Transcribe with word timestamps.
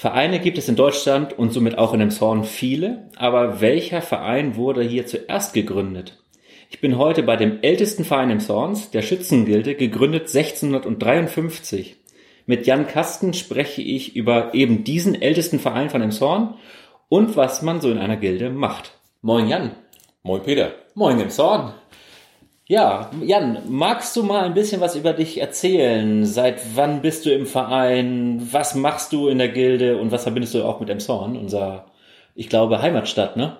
Vereine 0.00 0.38
gibt 0.38 0.58
es 0.58 0.68
in 0.68 0.76
Deutschland 0.76 1.36
und 1.36 1.52
somit 1.52 1.76
auch 1.76 1.92
in 1.92 1.98
dem 1.98 2.12
Zorn 2.12 2.44
viele, 2.44 3.10
aber 3.16 3.60
welcher 3.60 4.00
Verein 4.00 4.54
wurde 4.54 4.80
hier 4.80 5.06
zuerst 5.06 5.54
gegründet? 5.54 6.22
Ich 6.70 6.80
bin 6.80 6.98
heute 6.98 7.24
bei 7.24 7.34
dem 7.34 7.58
ältesten 7.62 8.04
Verein 8.04 8.30
im 8.30 8.38
Zorns, 8.38 8.92
der 8.92 9.02
Schützengilde, 9.02 9.74
gegründet 9.74 10.32
1653. 10.32 11.96
Mit 12.46 12.64
Jan 12.68 12.86
Kasten 12.86 13.34
spreche 13.34 13.82
ich 13.82 14.14
über 14.14 14.54
eben 14.54 14.84
diesen 14.84 15.20
ältesten 15.20 15.58
Verein 15.58 15.90
von 15.90 16.00
Emshorn 16.00 16.54
und 17.08 17.36
was 17.36 17.62
man 17.62 17.80
so 17.80 17.90
in 17.90 17.98
einer 17.98 18.18
Gilde 18.18 18.50
macht. 18.50 18.92
Moin 19.20 19.48
Jan. 19.48 19.72
Moin 20.22 20.44
Peter. 20.44 20.76
Moin 20.94 21.18
Emshorn. 21.18 21.72
Ja, 22.70 23.10
Jan, 23.24 23.62
magst 23.70 24.14
du 24.14 24.22
mal 24.22 24.44
ein 24.44 24.52
bisschen 24.52 24.82
was 24.82 24.94
über 24.94 25.14
dich 25.14 25.40
erzählen? 25.40 26.26
Seit 26.26 26.76
wann 26.76 27.00
bist 27.00 27.24
du 27.24 27.32
im 27.32 27.46
Verein? 27.46 28.46
Was 28.52 28.74
machst 28.74 29.14
du 29.14 29.28
in 29.28 29.38
der 29.38 29.48
Gilde? 29.48 29.96
Und 29.96 30.12
was 30.12 30.24
verbindest 30.24 30.52
du 30.52 30.62
auch 30.64 30.78
mit 30.78 30.90
Emshorn, 30.90 31.38
unser, 31.38 31.86
ich 32.34 32.50
glaube, 32.50 32.82
Heimatstadt, 32.82 33.38
ne? 33.38 33.56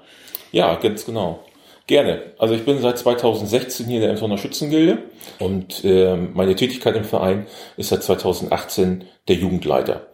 Ja, 0.52 0.74
ganz 0.74 1.06
genau. 1.06 1.38
Gerne. 1.86 2.34
Also 2.36 2.54
ich 2.54 2.66
bin 2.66 2.80
seit 2.80 2.98
2016 2.98 3.86
hier 3.86 3.96
in 3.96 4.02
der 4.02 4.10
Emshorner 4.10 4.36
Schützengilde 4.36 4.98
und 5.38 5.86
äh, 5.86 6.14
meine 6.14 6.54
Tätigkeit 6.54 6.94
im 6.94 7.04
Verein 7.04 7.46
ist 7.78 7.88
seit 7.88 8.02
2018 8.02 9.04
der 9.26 9.36
Jugendleiter. 9.36 10.08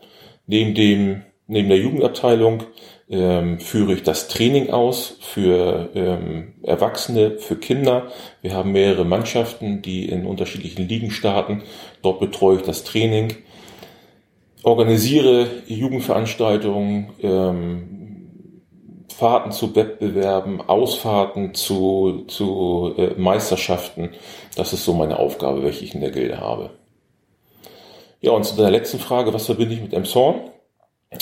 Neben 0.46 0.72
dem 0.76 1.24
neben 1.46 1.68
der 1.68 1.78
Jugendabteilung 1.78 2.62
ähm, 3.08 3.60
führe 3.60 3.94
ich 3.94 4.02
das 4.02 4.28
Training 4.28 4.70
aus 4.70 5.16
für 5.20 5.90
ähm, 5.94 6.54
Erwachsene, 6.62 7.38
für 7.38 7.56
Kinder. 7.56 8.08
Wir 8.42 8.54
haben 8.54 8.72
mehrere 8.72 9.04
Mannschaften, 9.04 9.82
die 9.82 10.08
in 10.08 10.26
unterschiedlichen 10.26 10.88
Ligen 10.88 11.10
starten. 11.10 11.62
Dort 12.02 12.20
betreue 12.20 12.56
ich 12.56 12.62
das 12.62 12.84
Training, 12.84 13.34
organisiere 14.62 15.46
Jugendveranstaltungen, 15.66 17.10
ähm, 17.22 17.94
Fahrten 19.14 19.52
zu 19.52 19.76
Wettbewerben, 19.76 20.60
Ausfahrten 20.60 21.54
zu, 21.54 22.24
zu 22.26 22.94
äh, 22.96 23.14
Meisterschaften. 23.16 24.10
Das 24.56 24.72
ist 24.72 24.84
so 24.84 24.92
meine 24.92 25.18
Aufgabe, 25.20 25.62
welche 25.62 25.84
ich 25.84 25.94
in 25.94 26.00
der 26.00 26.10
Gilde 26.10 26.40
habe. 26.40 26.70
Ja, 28.20 28.32
und 28.32 28.44
zu 28.44 28.56
der 28.56 28.70
letzten 28.70 28.98
Frage, 28.98 29.32
was 29.32 29.46
verbinde 29.46 29.74
ich 29.74 29.82
mit 29.82 29.92
Emshorn? 29.92 30.50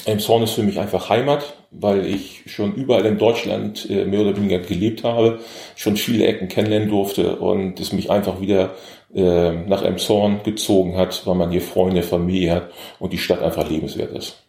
Elmshorn 0.04 0.42
ist 0.42 0.52
für 0.52 0.62
mich 0.62 0.78
einfach 0.78 1.08
Heimat, 1.08 1.54
weil 1.70 2.06
ich 2.06 2.42
schon 2.46 2.74
überall 2.74 3.06
in 3.06 3.18
Deutschland 3.18 3.88
äh, 3.88 4.04
mehr 4.04 4.20
oder 4.20 4.36
weniger 4.36 4.58
gelebt 4.58 5.04
habe, 5.04 5.40
schon 5.76 5.96
viele 5.96 6.26
Ecken 6.26 6.48
kennenlernen 6.48 6.88
durfte 6.88 7.36
und 7.36 7.80
es 7.80 7.92
mich 7.92 8.10
einfach 8.10 8.40
wieder 8.40 8.74
äh, 9.14 9.52
nach 9.52 9.82
Elmshorn 9.82 10.42
gezogen 10.42 10.96
hat, 10.96 11.26
weil 11.26 11.34
man 11.34 11.50
hier 11.50 11.62
Freunde, 11.62 12.02
Familie 12.02 12.52
hat 12.52 12.70
und 12.98 13.12
die 13.12 13.18
Stadt 13.18 13.42
einfach 13.42 13.68
lebenswert 13.68 14.12
ist. 14.12 14.42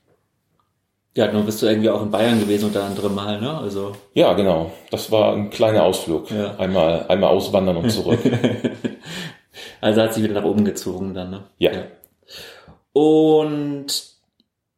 Ja, 1.15 1.31
nun 1.31 1.45
bist 1.45 1.61
du 1.61 1.67
irgendwie 1.67 1.91
auch 1.91 2.01
in 2.01 2.09
Bayern 2.09 2.39
gewesen 2.39 2.65
unter 2.65 2.83
anderem 2.83 3.13
Mal, 3.13 3.39
ne? 3.39 3.55
Also. 3.55 3.91
Ja, 4.13 4.33
genau. 4.33 4.71
Das 4.89 5.11
war 5.11 5.33
ein 5.33 5.51
kleiner 5.51 5.83
Ausflug. 5.83 6.31
Ja. 6.31 6.55
Einmal, 6.55 7.05
einmal 7.07 7.29
auswandern 7.29 7.77
und 7.77 7.91
zurück. 7.91 8.19
also 9.81 10.01
hat 10.01 10.13
sich 10.15 10.23
wieder 10.23 10.33
nach 10.33 10.43
oben 10.43 10.65
gezogen 10.65 11.13
dann, 11.13 11.29
ne? 11.29 11.43
ja. 11.59 11.71
ja. 11.71 11.83
Und 12.93 14.12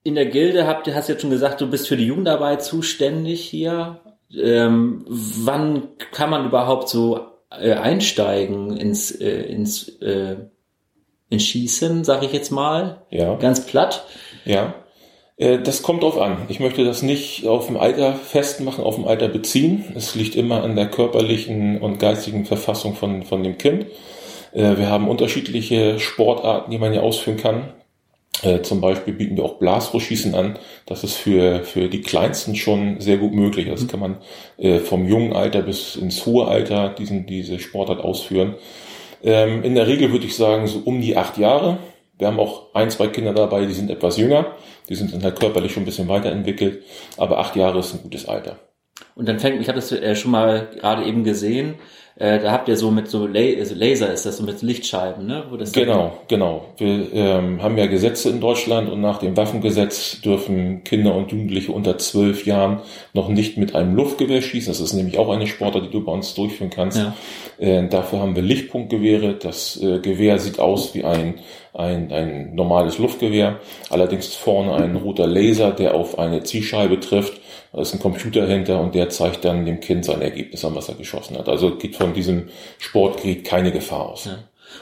in 0.06 0.14
der 0.14 0.28
Gilde 0.28 0.68
habt, 0.68 0.88
hast 0.94 1.10
du 1.10 1.14
jetzt 1.14 1.22
schon 1.22 1.32
gesagt, 1.32 1.60
du 1.60 1.70
bist 1.70 1.88
für 1.88 1.98
die 1.98 2.06
Jugendarbeit 2.06 2.64
zuständig 2.64 3.42
hier. 3.44 4.02
Ähm, 4.32 5.04
wann 5.08 5.90
kann 6.12 6.30
man 6.30 6.46
überhaupt 6.46 6.90
so 6.90 7.22
äh, 7.50 7.74
einsteigen 7.74 8.78
ins, 8.78 9.10
äh, 9.10 9.42
ins, 9.42 9.90
äh, 10.02 10.36
ins 11.30 11.44
Schießen, 11.44 12.04
sag 12.04 12.22
ich 12.22 12.34
jetzt 12.34 12.52
mal? 12.52 13.02
Ja. 13.10 13.34
Ganz 13.38 13.66
platt. 13.66 14.06
Ja. 14.46 14.76
Äh, 15.38 15.58
das 15.58 15.82
kommt 15.82 16.04
drauf 16.04 16.22
an. 16.22 16.38
Ich 16.50 16.60
möchte 16.60 16.86
das 16.86 17.02
nicht 17.02 17.48
auf 17.48 17.66
dem 17.66 17.78
Alter 17.78 18.14
festmachen, 18.14 18.84
auf 18.84 18.96
dem 18.96 19.08
Alter 19.08 19.28
beziehen. 19.28 19.86
Es 19.96 20.14
liegt 20.14 20.36
immer 20.36 20.64
an 20.64 20.76
der 20.76 20.88
körperlichen 20.88 21.82
und 21.82 21.98
geistigen 21.98 22.46
Verfassung 22.46 22.94
von, 22.94 23.24
von 23.24 23.44
dem 23.44 23.58
Kind. 23.58 23.88
Äh, 24.52 24.78
wir 24.78 24.88
haben 24.88 25.10
unterschiedliche 25.10 25.98
Sportarten, 25.98 26.70
die 26.70 26.78
man 26.78 26.92
hier 26.92 27.02
ausführen 27.02 27.38
kann. 27.38 27.74
Äh, 28.42 28.62
zum 28.62 28.82
Beispiel 28.82 29.14
bieten 29.14 29.38
wir 29.38 29.46
auch 29.46 29.60
Blasrohrschießen 29.60 30.36
an. 30.36 30.60
Das 30.86 31.04
ist 31.04 31.14
für, 31.14 31.64
für 31.64 31.88
die 31.88 32.02
Kleinsten 32.02 32.56
schon 32.56 33.00
sehr 33.00 33.18
gut 33.18 33.34
möglich. 33.34 33.68
Das 33.70 33.84
mhm. 33.84 33.88
kann 33.88 34.00
man 34.00 34.18
äh, 34.58 34.80
vom 34.80 35.08
jungen 35.08 35.34
Alter 35.34 35.62
bis 35.62 35.96
ins 35.96 36.26
hohe 36.26 36.48
Alter 36.48 36.90
diesen, 36.90 37.26
diese 37.26 37.60
Sportart 37.60 38.00
ausführen. 38.00 38.56
Ähm, 39.24 39.64
in 39.64 39.76
der 39.76 39.88
Regel 39.88 40.12
würde 40.12 40.26
ich 40.26 40.36
sagen, 40.36 40.68
so 40.68 40.82
um 40.86 41.02
die 41.02 41.18
acht 41.18 41.38
Jahre. 41.38 41.78
Wir 42.18 42.28
haben 42.28 42.40
auch 42.40 42.74
ein, 42.74 42.90
zwei 42.90 43.08
Kinder 43.08 43.34
dabei, 43.34 43.66
die 43.66 43.74
sind 43.74 43.90
etwas 43.90 44.18
jünger. 44.18 44.54
Die 44.88 44.96
sind 44.96 45.14
dann 45.14 45.24
halt 45.24 45.40
körperlich 45.40 45.74
schon 45.74 45.84
ein 45.84 45.88
bisschen 45.88 46.08
weiterentwickelt. 46.08 46.84
Aber 47.18 47.40
acht 47.40 47.56
Jahre 47.56 47.80
ist 47.80 47.94
ein 47.94 48.04
gutes 48.04 48.28
Alter. 48.28 48.60
Und 49.16 49.28
dann 49.28 49.40
fängt, 49.40 49.62
ich 49.62 49.68
habe 49.68 49.78
das 49.78 49.92
äh, 49.92 50.16
schon 50.16 50.32
mal 50.32 50.70
gerade 50.80 51.06
eben 51.06 51.24
gesehen, 51.24 51.76
äh, 52.18 52.40
da 52.40 52.54
habt 52.54 52.70
ihr 52.70 52.78
so 52.78 52.92
mit 52.92 53.10
so 53.10 53.26
also 53.26 53.76
Laser 53.76 54.14
ist 54.14 54.26
das 54.26 54.38
so 54.38 54.44
mit 54.44 54.62
Lichtscheiben, 54.62 55.28
ne? 55.28 55.44
Genau, 55.74 56.14
genau. 56.30 56.66
Wir 56.78 57.12
ähm, 57.12 57.62
haben 57.62 57.78
ja 57.78 57.88
Gesetze 57.88 58.30
in 58.30 58.40
Deutschland 58.40 58.90
und 58.90 59.02
nach 59.02 59.18
dem 59.18 59.36
Waffengesetz 59.36 60.22
dürfen 60.22 60.86
Kinder 60.86 61.14
und 61.14 61.34
Jugendliche 61.34 61.74
unter 61.74 61.98
zwölf 61.98 62.46
Jahren 62.46 62.80
noch 63.12 63.28
nicht 63.28 63.58
mit 63.58 63.76
einem 63.76 63.96
Luftgewehr 63.96 64.42
schießen. 64.42 64.72
Das 64.72 64.80
ist 64.80 64.94
nämlich 64.94 65.18
auch 65.18 65.30
eine 65.30 65.46
Sportart, 65.46 65.88
die 65.88 65.92
du 65.92 66.06
bei 66.06 66.14
uns 66.14 66.34
durchführen 66.36 66.70
kannst. 66.70 67.00
Ja. 67.00 67.14
Äh, 67.58 67.90
dafür 67.90 68.20
haben 68.20 68.38
wir 68.38 68.44
Lichtpunktgewehre. 68.44 69.34
Das 69.34 69.76
äh, 69.84 70.00
Gewehr 70.00 70.40
sieht 70.40 70.58
aus 70.58 70.96
wie 70.96 71.04
ein, 71.04 71.40
ein, 71.74 72.14
ein 72.14 72.56
normales 72.56 72.98
Luftgewehr. 72.98 73.60
Allerdings 73.90 74.34
vorne 74.34 74.74
ein 74.74 74.96
roter 74.96 75.28
Laser, 75.28 75.72
der 75.72 75.96
auf 75.96 76.18
eine 76.18 76.44
Zielscheibe 76.44 77.02
trifft 77.02 77.42
da 77.76 77.82
ist 77.82 77.94
ein 77.94 78.00
Computer 78.00 78.48
hinter 78.48 78.80
und 78.80 78.96
der 78.96 79.10
zeigt 79.10 79.44
dann 79.44 79.66
dem 79.66 79.82
Kind 79.82 80.06
sein 80.06 80.22
Ergebnis 80.22 80.64
an, 80.64 80.76
was 80.76 80.88
er 80.88 80.96
geschossen 80.96 81.38
hat. 81.38 81.50
Also 81.50 81.76
geht 81.76 81.98
von 81.98 82.14
diesem 82.14 82.48
Sportgerät 82.80 83.44
keine 83.44 83.74
Gefahr 83.74 84.10
aus. 84.10 84.26
Ja. 84.26 84.38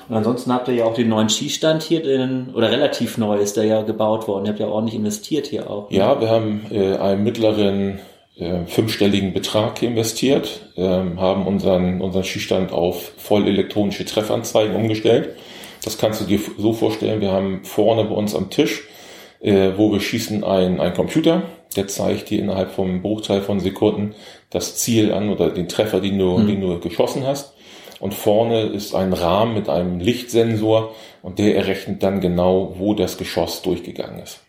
Und 0.07 0.15
ansonsten 0.15 0.53
habt 0.53 0.67
ihr 0.67 0.75
ja 0.75 0.85
auch 0.85 0.93
den 0.93 1.09
neuen 1.09 1.27
Skistand 1.27 1.81
hier, 1.81 2.03
den, 2.03 2.53
oder 2.53 2.71
relativ 2.71 3.17
neu 3.17 3.37
ist 3.37 3.57
der 3.57 3.63
ja 3.63 3.81
gebaut 3.81 4.27
worden. 4.27 4.45
Ihr 4.45 4.51
habt 4.51 4.59
ja 4.59 4.67
ordentlich 4.67 4.95
investiert 4.95 5.47
hier 5.47 5.71
auch. 5.71 5.89
Ne? 5.89 5.97
Ja, 5.97 6.21
wir 6.21 6.29
haben 6.29 6.67
äh, 6.71 6.95
einen 6.97 7.23
mittleren 7.23 7.99
äh, 8.37 8.65
fünfstelligen 8.67 9.33
Betrag 9.33 9.81
investiert, 9.81 10.61
äh, 10.75 10.83
haben 10.83 11.47
unseren, 11.47 11.99
unseren 11.99 12.23
Skistand 12.23 12.71
auf 12.71 13.13
voll 13.17 13.47
elektronische 13.47 14.05
Treffanzeigen 14.05 14.75
umgestellt. 14.75 15.29
Das 15.83 15.97
kannst 15.97 16.21
du 16.21 16.25
dir 16.25 16.39
so 16.59 16.73
vorstellen, 16.73 17.21
wir 17.21 17.31
haben 17.31 17.63
vorne 17.63 18.03
bei 18.05 18.13
uns 18.13 18.35
am 18.35 18.51
Tisch, 18.51 18.83
äh, 19.43 19.77
wo 19.77 19.91
wir 19.91 19.99
schießen, 19.99 20.43
ein, 20.43 20.79
ein 20.79 20.93
Computer, 20.93 21.43
der 21.75 21.87
zeigt 21.87 22.29
dir 22.29 22.39
innerhalb 22.39 22.71
vom 22.71 23.01
Bruchteil 23.01 23.41
von 23.41 23.59
Sekunden 23.59 24.15
das 24.49 24.77
Ziel 24.77 25.11
an 25.11 25.29
oder 25.29 25.49
den 25.49 25.67
Treffer, 25.67 25.99
den 25.99 26.17
du, 26.17 26.37
mhm. 26.37 26.47
den 26.47 26.61
du 26.61 26.79
geschossen 26.79 27.25
hast. 27.25 27.53
Und 27.99 28.13
vorne 28.13 28.63
ist 28.63 28.95
ein 28.95 29.13
Rahmen 29.13 29.53
mit 29.53 29.69
einem 29.69 29.99
Lichtsensor 29.99 30.93
und 31.21 31.39
der 31.39 31.55
errechnet 31.55 32.03
dann 32.03 32.21
genau, 32.21 32.75
wo 32.77 32.93
das 32.93 33.17
Geschoss 33.17 33.61
durchgegangen 33.61 34.19
ist. 34.21 34.41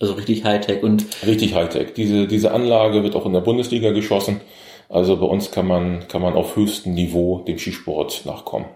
Also 0.00 0.14
richtig 0.14 0.44
Hightech 0.44 0.82
und 0.82 1.06
richtig 1.26 1.54
Hightech. 1.54 1.94
Diese 1.94 2.26
diese 2.26 2.52
Anlage 2.52 3.02
wird 3.02 3.16
auch 3.16 3.26
in 3.26 3.32
der 3.32 3.40
Bundesliga 3.40 3.90
geschossen. 3.90 4.40
Also 4.88 5.16
bei 5.16 5.26
uns 5.26 5.50
kann 5.50 5.66
man 5.66 6.08
kann 6.08 6.22
man 6.22 6.34
auf 6.34 6.56
höchstem 6.56 6.94
Niveau 6.94 7.40
dem 7.40 7.58
Skisport 7.58 8.22
nachkommen. 8.24 8.66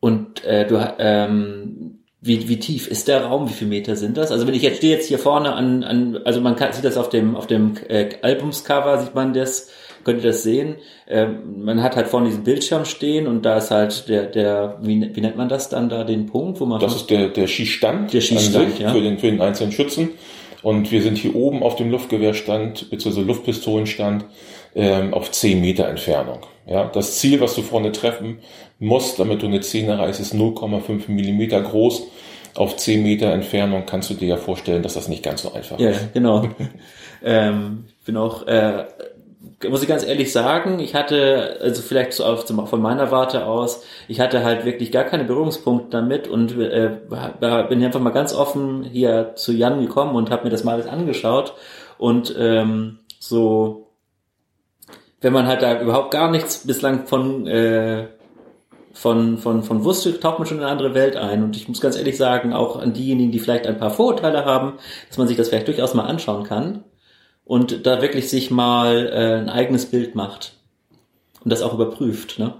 Und 0.00 0.44
äh, 0.44 0.66
du 0.66 0.94
ähm, 0.98 1.97
wie, 2.20 2.48
wie 2.48 2.58
tief 2.58 2.88
ist 2.88 3.06
der 3.08 3.24
Raum? 3.24 3.48
Wie 3.48 3.52
viele 3.52 3.70
Meter 3.70 3.94
sind 3.94 4.16
das? 4.16 4.32
Also 4.32 4.46
wenn 4.46 4.54
ich 4.54 4.62
jetzt 4.62 4.78
stehe 4.78 4.94
jetzt 4.94 5.06
hier 5.06 5.18
vorne 5.18 5.52
an, 5.52 5.84
an 5.84 6.18
also 6.24 6.40
man 6.40 6.56
kann, 6.56 6.72
sieht 6.72 6.84
das 6.84 6.96
auf 6.96 7.08
dem 7.08 7.36
auf 7.36 7.46
dem 7.46 7.74
äh, 7.88 8.08
Albumscover 8.22 8.98
sieht 8.98 9.14
man 9.14 9.32
das, 9.32 9.70
könnt 10.02 10.18
ihr 10.18 10.30
das 10.30 10.42
sehen. 10.42 10.76
Ähm, 11.06 11.62
man 11.62 11.80
hat 11.82 11.94
halt 11.94 12.08
vorne 12.08 12.26
diesen 12.26 12.42
Bildschirm 12.42 12.84
stehen 12.84 13.28
und 13.28 13.42
da 13.42 13.58
ist 13.58 13.70
halt 13.70 14.08
der 14.08 14.26
der 14.26 14.78
wie, 14.82 15.14
wie 15.14 15.20
nennt 15.20 15.36
man 15.36 15.48
das 15.48 15.68
dann 15.68 15.88
da 15.88 16.02
den 16.02 16.26
Punkt, 16.26 16.60
wo 16.60 16.66
man 16.66 16.80
das 16.80 16.96
ist 16.96 17.10
der 17.10 17.28
der 17.28 17.46
Skistand, 17.46 18.12
der 18.12 18.20
Skistand 18.20 18.80
ja. 18.80 18.90
für 18.90 19.00
den 19.00 19.18
für 19.18 19.30
den 19.30 19.40
einzelnen 19.40 19.70
Schützen 19.70 20.10
und 20.62 20.90
wir 20.90 21.02
sind 21.02 21.18
hier 21.18 21.36
oben 21.36 21.62
auf 21.62 21.76
dem 21.76 21.88
Luftgewehrstand 21.88 22.90
bzw. 22.90 23.20
Luftpistolenstand 23.20 24.24
ähm, 24.74 25.14
auf 25.14 25.30
10 25.30 25.60
Meter 25.60 25.88
Entfernung. 25.88 26.40
Ja, 26.66 26.84
das 26.84 27.18
Ziel, 27.18 27.40
was 27.40 27.54
du 27.54 27.62
vorne 27.62 27.92
treffen 27.92 28.40
musst, 28.78 29.18
damit 29.18 29.42
du 29.42 29.46
eine 29.46 29.60
10 29.60 29.88
erreichst, 29.88 30.20
ist 30.20 30.34
0,5 30.34 31.10
Millimeter 31.10 31.60
groß. 31.60 32.02
Auf 32.54 32.76
10 32.76 33.02
Meter 33.02 33.32
Entfernung 33.32 33.84
kannst 33.86 34.10
du 34.10 34.14
dir 34.14 34.28
ja 34.28 34.36
vorstellen, 34.36 34.82
dass 34.82 34.94
das 34.94 35.08
nicht 35.08 35.22
ganz 35.22 35.42
so 35.42 35.52
einfach 35.52 35.78
ja, 35.78 35.90
ist. 35.90 36.00
Ja, 36.00 36.08
genau. 36.12 36.48
ähm, 37.24 37.84
bin 38.04 38.16
auch, 38.16 38.46
äh, 38.46 38.84
muss 39.68 39.82
ich 39.82 39.88
ganz 39.88 40.04
ehrlich 40.04 40.32
sagen, 40.32 40.78
ich 40.78 40.94
hatte, 40.94 41.58
also 41.60 41.82
vielleicht 41.82 42.12
so 42.12 42.24
auf, 42.24 42.46
von 42.46 42.82
meiner 42.82 43.10
Warte 43.10 43.46
aus, 43.46 43.84
ich 44.06 44.20
hatte 44.20 44.44
halt 44.44 44.64
wirklich 44.64 44.92
gar 44.92 45.04
keine 45.04 45.24
Berührungspunkte 45.24 45.90
damit 45.90 46.28
und 46.28 46.58
äh, 46.58 46.90
bin 47.68 47.84
einfach 47.84 48.00
mal 48.00 48.10
ganz 48.10 48.34
offen 48.34 48.84
hier 48.84 49.32
zu 49.36 49.52
Jan 49.52 49.80
gekommen 49.80 50.14
und 50.14 50.30
habe 50.30 50.44
mir 50.44 50.50
das 50.50 50.64
mal 50.64 50.74
alles 50.74 50.86
angeschaut 50.86 51.54
und 51.96 52.34
ähm, 52.38 52.98
so 53.18 53.87
wenn 55.20 55.32
man 55.32 55.46
halt 55.46 55.62
da 55.62 55.80
überhaupt 55.80 56.12
gar 56.12 56.30
nichts 56.30 56.66
bislang 56.66 57.06
von 57.06 57.46
äh, 57.46 58.08
von, 58.92 59.38
von, 59.38 59.62
von 59.62 59.84
Wusste 59.84 60.18
taucht 60.18 60.40
man 60.40 60.48
schon 60.48 60.58
in 60.58 60.64
eine 60.64 60.72
andere 60.72 60.92
Welt 60.94 61.14
ein. 61.14 61.44
Und 61.44 61.56
ich 61.56 61.68
muss 61.68 61.80
ganz 61.80 61.96
ehrlich 61.96 62.16
sagen, 62.16 62.52
auch 62.52 62.76
an 62.76 62.94
diejenigen, 62.94 63.30
die 63.30 63.38
vielleicht 63.38 63.68
ein 63.68 63.78
paar 63.78 63.90
Vorurteile 63.90 64.44
haben, 64.44 64.74
dass 65.08 65.18
man 65.18 65.28
sich 65.28 65.36
das 65.36 65.48
vielleicht 65.48 65.68
durchaus 65.68 65.94
mal 65.94 66.06
anschauen 66.06 66.42
kann 66.42 66.82
und 67.44 67.86
da 67.86 68.02
wirklich 68.02 68.28
sich 68.28 68.50
mal 68.50 69.08
äh, 69.12 69.36
ein 69.36 69.50
eigenes 69.50 69.86
Bild 69.86 70.16
macht 70.16 70.54
und 71.44 71.52
das 71.52 71.62
auch 71.62 71.74
überprüft. 71.74 72.40
Ne? 72.40 72.54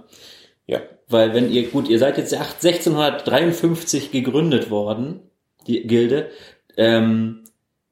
Ja. 0.65 0.79
Weil 1.09 1.33
wenn 1.33 1.51
ihr, 1.51 1.69
gut, 1.69 1.89
ihr 1.89 1.99
seid 1.99 2.17
jetzt 2.17 2.33
1653 2.33 4.11
gegründet 4.11 4.69
worden, 4.69 5.19
die 5.67 5.85
Gilde. 5.87 6.29
Ähm, 6.77 7.43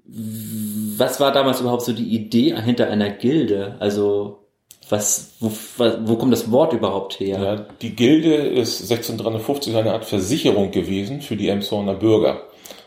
was 0.05 1.19
war 1.19 1.33
damals 1.33 1.59
überhaupt 1.59 1.83
so 1.83 1.91
die 1.91 2.15
Idee 2.15 2.55
hinter 2.61 2.89
einer 2.89 3.09
Gilde? 3.09 3.75
Also 3.79 4.46
was, 4.89 5.33
wo, 5.39 5.51
wo 6.05 6.15
kommt 6.15 6.31
das 6.31 6.51
Wort 6.51 6.73
überhaupt 6.73 7.19
her? 7.19 7.39
Ja, 7.39 7.55
die 7.81 7.95
Gilde 7.95 8.35
ist 8.35 8.81
1653 8.81 9.75
eine 9.75 9.93
Art 9.93 10.05
Versicherung 10.05 10.71
gewesen 10.71 11.21
für 11.21 11.35
die 11.35 11.49
Emshorner 11.49 11.95
Bürger. 11.95 12.43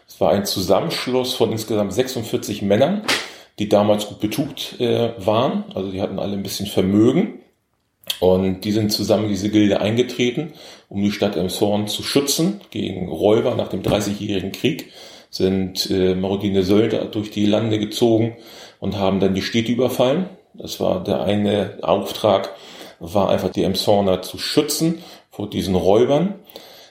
Es 0.09 0.21
war 0.21 0.31
ein 0.31 0.45
Zusammenschluss 0.45 1.35
von 1.35 1.53
insgesamt 1.53 1.93
46 1.93 2.63
Männern, 2.63 3.03
die 3.59 3.69
damals 3.69 4.09
gut 4.09 4.21
betucht 4.21 4.81
äh, 4.81 5.13
waren. 5.19 5.65
Also 5.75 5.91
die 5.91 6.01
hatten 6.01 6.19
alle 6.19 6.33
ein 6.33 6.43
bisschen 6.43 6.67
Vermögen. 6.67 7.41
Und 8.19 8.65
die 8.65 8.73
sind 8.73 8.93
zusammen 8.93 9.25
in 9.25 9.31
diese 9.31 9.51
Gilde 9.51 9.81
eingetreten, 9.81 10.53
um 10.89 11.03
die 11.03 11.13
Stadt 11.13 11.37
Emshorn 11.37 11.87
zu 11.87 12.03
schützen 12.03 12.61
gegen 12.71 13.09
Räuber 13.09 13.55
nach 13.55 13.69
dem 13.69 13.83
Dreißigjährigen 13.83 14.53
Krieg. 14.53 14.91
Sind 15.31 15.89
äh, 15.91 16.15
marodine 16.15 16.63
Söldner 16.65 17.05
durch 17.05 17.31
die 17.31 17.47
Lande 17.47 17.79
gezogen 17.79 18.37
und 18.81 18.97
haben 18.97 19.21
dann 19.21 19.35
die 19.35 19.43
Städte 19.43 19.71
überfallen 19.71 20.29
das 20.55 20.81
war 20.81 21.03
der 21.03 21.23
eine 21.23 21.79
Auftrag, 21.83 22.55
war 22.99 23.31
einfach 23.31 23.51
die 23.51 23.65
Emshorner 23.65 24.23
zu 24.23 24.39
schützen 24.39 25.03
vor 25.31 25.49
diesen 25.49 25.75
Räubern. 25.75 26.35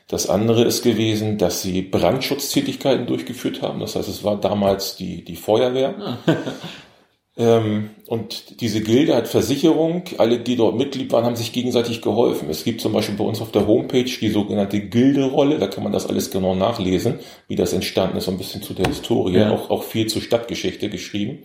Das 0.10 0.28
andere 0.28 0.64
ist 0.64 0.82
gewesen, 0.82 1.38
dass 1.38 1.62
sie 1.62 1.84
Brandschutzzätigkeiten 1.84 3.06
durchgeführt 3.06 3.62
haben. 3.62 3.80
Das 3.80 3.96
heißt, 3.96 4.10
es 4.10 4.24
war 4.24 4.40
damals 4.40 4.96
die, 4.96 5.24
die 5.24 5.36
Feuerwehr. 5.36 5.94
Ah. 6.00 6.18
ähm, 7.38 7.92
und 8.08 8.60
diese 8.60 8.82
Gilde 8.82 9.16
hat 9.16 9.28
Versicherung. 9.28 10.06
Alle, 10.18 10.40
die 10.40 10.56
dort 10.56 10.76
Mitglied 10.78 11.12
waren, 11.12 11.26
haben 11.26 11.36
sich 11.36 11.54
gegenseitig 11.54 12.02
geholfen. 12.02 12.50
Es 12.50 12.64
gibt 12.64 12.82
zum 12.82 12.92
Beispiel 12.92 13.18
bei 13.18 13.24
uns 13.24 13.40
auf 13.40 13.52
der 13.52 13.68
Homepage 13.68 14.04
die 14.04 14.30
sogenannte 14.30 14.80
Gilderolle. 14.80 15.60
Da 15.60 15.68
kann 15.68 15.84
man 15.84 15.94
das 15.94 16.08
alles 16.08 16.32
genau 16.32 16.56
nachlesen, 16.56 17.20
wie 17.48 17.56
das 17.56 17.74
entstanden 17.74 18.18
ist. 18.18 18.26
So 18.26 18.32
ein 18.32 18.40
bisschen 18.40 18.64
zu 18.64 18.74
der 18.74 18.88
Historie. 18.88 19.38
Ja. 19.38 19.52
Auch, 19.52 19.70
auch 19.70 19.84
viel 19.84 20.08
zur 20.08 20.24
Stadtgeschichte 20.24 20.90
geschrieben. 20.90 21.44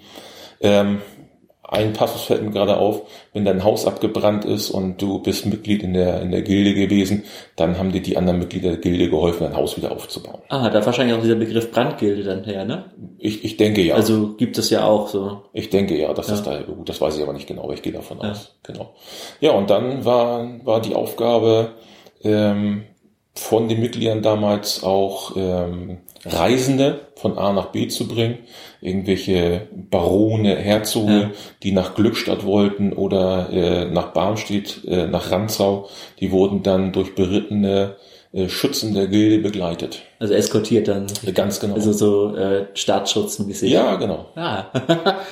Ähm, 0.62 1.02
ein 1.74 1.92
Passus 1.92 2.22
fällt 2.22 2.42
mir 2.42 2.50
gerade 2.50 2.76
auf, 2.76 3.02
wenn 3.32 3.44
dein 3.44 3.62
Haus 3.64 3.86
abgebrannt 3.86 4.44
ist 4.44 4.70
und 4.70 5.00
du 5.02 5.18
bist 5.18 5.46
Mitglied 5.46 5.82
in 5.82 5.92
der, 5.92 6.22
in 6.22 6.30
der 6.30 6.42
Gilde 6.42 6.74
gewesen, 6.74 7.24
dann 7.56 7.78
haben 7.78 7.92
dir 7.92 8.00
die 8.00 8.16
anderen 8.16 8.38
Mitglieder 8.38 8.70
der 8.70 8.78
Gilde 8.78 9.10
geholfen, 9.10 9.44
dein 9.44 9.56
Haus 9.56 9.76
wieder 9.76 9.92
aufzubauen. 9.92 10.40
Ah, 10.48 10.70
da 10.70 10.84
wahrscheinlich 10.84 11.16
auch 11.16 11.20
dieser 11.20 11.34
Begriff 11.34 11.70
Brandgilde 11.70 12.22
dann 12.22 12.44
her, 12.44 12.64
ne? 12.64 12.86
Ich, 13.18 13.44
ich 13.44 13.56
denke 13.56 13.82
ja. 13.82 13.94
Also 13.94 14.34
gibt 14.34 14.56
es 14.58 14.70
ja 14.70 14.84
auch 14.84 15.08
so. 15.08 15.42
Ich 15.52 15.70
denke 15.70 15.98
ja, 15.98 16.12
das 16.14 16.28
ja. 16.28 16.34
ist 16.34 16.42
daher 16.44 16.62
gut. 16.62 16.88
Das 16.88 17.00
weiß 17.00 17.16
ich 17.16 17.22
aber 17.22 17.32
nicht 17.32 17.46
genau, 17.46 17.64
aber 17.64 17.74
ich 17.74 17.82
gehe 17.82 17.92
davon 17.92 18.18
ja. 18.22 18.30
aus. 18.30 18.56
Genau. 18.62 18.94
Ja, 19.40 19.52
und 19.52 19.70
dann 19.70 20.04
war, 20.04 20.48
war 20.64 20.80
die 20.80 20.94
Aufgabe, 20.94 21.72
ähm, 22.22 22.84
von 23.36 23.68
den 23.68 23.80
Mitgliedern 23.80 24.22
damals 24.22 24.84
auch 24.84 25.36
ähm, 25.36 25.98
Reisende 26.24 27.08
von 27.16 27.36
A 27.36 27.52
nach 27.52 27.66
B 27.66 27.88
zu 27.88 28.06
bringen, 28.08 28.38
irgendwelche 28.80 29.68
Barone, 29.72 30.56
Herzoge, 30.56 31.12
ja. 31.12 31.30
die 31.62 31.72
nach 31.72 31.94
Glückstadt 31.94 32.44
wollten 32.46 32.92
oder 32.92 33.50
äh, 33.50 33.84
nach 33.86 34.12
Barmstedt, 34.12 34.84
äh, 34.86 35.06
nach 35.06 35.30
Ranzau, 35.30 35.88
die 36.20 36.30
wurden 36.30 36.62
dann 36.62 36.92
durch 36.92 37.14
berittene 37.14 37.96
äh, 38.32 38.48
Schützen 38.48 38.94
der 38.94 39.08
Gilde 39.08 39.38
begleitet. 39.38 40.02
Also 40.18 40.34
eskortiert 40.34 40.88
dann. 40.88 41.06
Ganz 41.34 41.60
genau. 41.60 41.74
Also 41.74 41.92
so 41.92 42.36
äh, 42.36 42.66
Staatsschutzenmäßig. 42.74 43.70
Ja, 43.70 43.96
genau. 43.96 44.26
Ah. 44.36 44.66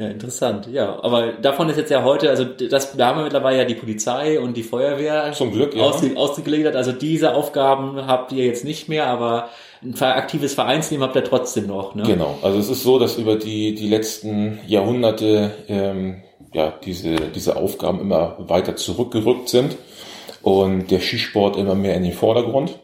Ja, 0.00 0.08
interessant. 0.08 0.66
Ja, 0.72 0.98
aber 1.02 1.32
davon 1.32 1.68
ist 1.68 1.76
jetzt 1.76 1.90
ja 1.90 2.02
heute, 2.02 2.30
also 2.30 2.44
das, 2.44 2.96
da 2.96 3.08
haben 3.08 3.18
wir 3.18 3.24
mittlerweile 3.24 3.58
ja 3.58 3.64
die 3.66 3.74
Polizei 3.74 4.40
und 4.40 4.56
die 4.56 4.62
Feuerwehr 4.62 5.32
zum 5.32 5.52
Glück 5.52 5.76
ja. 5.76 5.82
ausge, 5.82 6.16
ausgegliedert. 6.16 6.74
Also 6.74 6.92
diese 6.92 7.34
Aufgaben 7.34 8.06
habt 8.06 8.32
ihr 8.32 8.46
jetzt 8.46 8.64
nicht 8.64 8.88
mehr, 8.88 9.08
aber 9.08 9.50
ein 9.82 9.94
aktives 10.00 10.54
Vereinsleben 10.54 11.04
habt 11.04 11.16
ihr 11.16 11.24
trotzdem 11.24 11.66
noch. 11.66 11.94
Ne? 11.94 12.04
Genau. 12.04 12.38
Also 12.40 12.58
es 12.58 12.70
ist 12.70 12.82
so, 12.82 12.98
dass 12.98 13.18
über 13.18 13.36
die 13.36 13.74
die 13.74 13.88
letzten 13.88 14.58
Jahrhunderte 14.66 15.50
ähm, 15.68 16.22
ja 16.54 16.72
diese 16.82 17.16
diese 17.34 17.56
Aufgaben 17.56 18.00
immer 18.00 18.36
weiter 18.38 18.76
zurückgerückt 18.76 19.50
sind 19.50 19.76
und 20.40 20.90
der 20.90 21.00
Skisport 21.00 21.58
immer 21.58 21.74
mehr 21.74 21.94
in 21.94 22.04
den 22.04 22.14
Vordergrund 22.14 22.78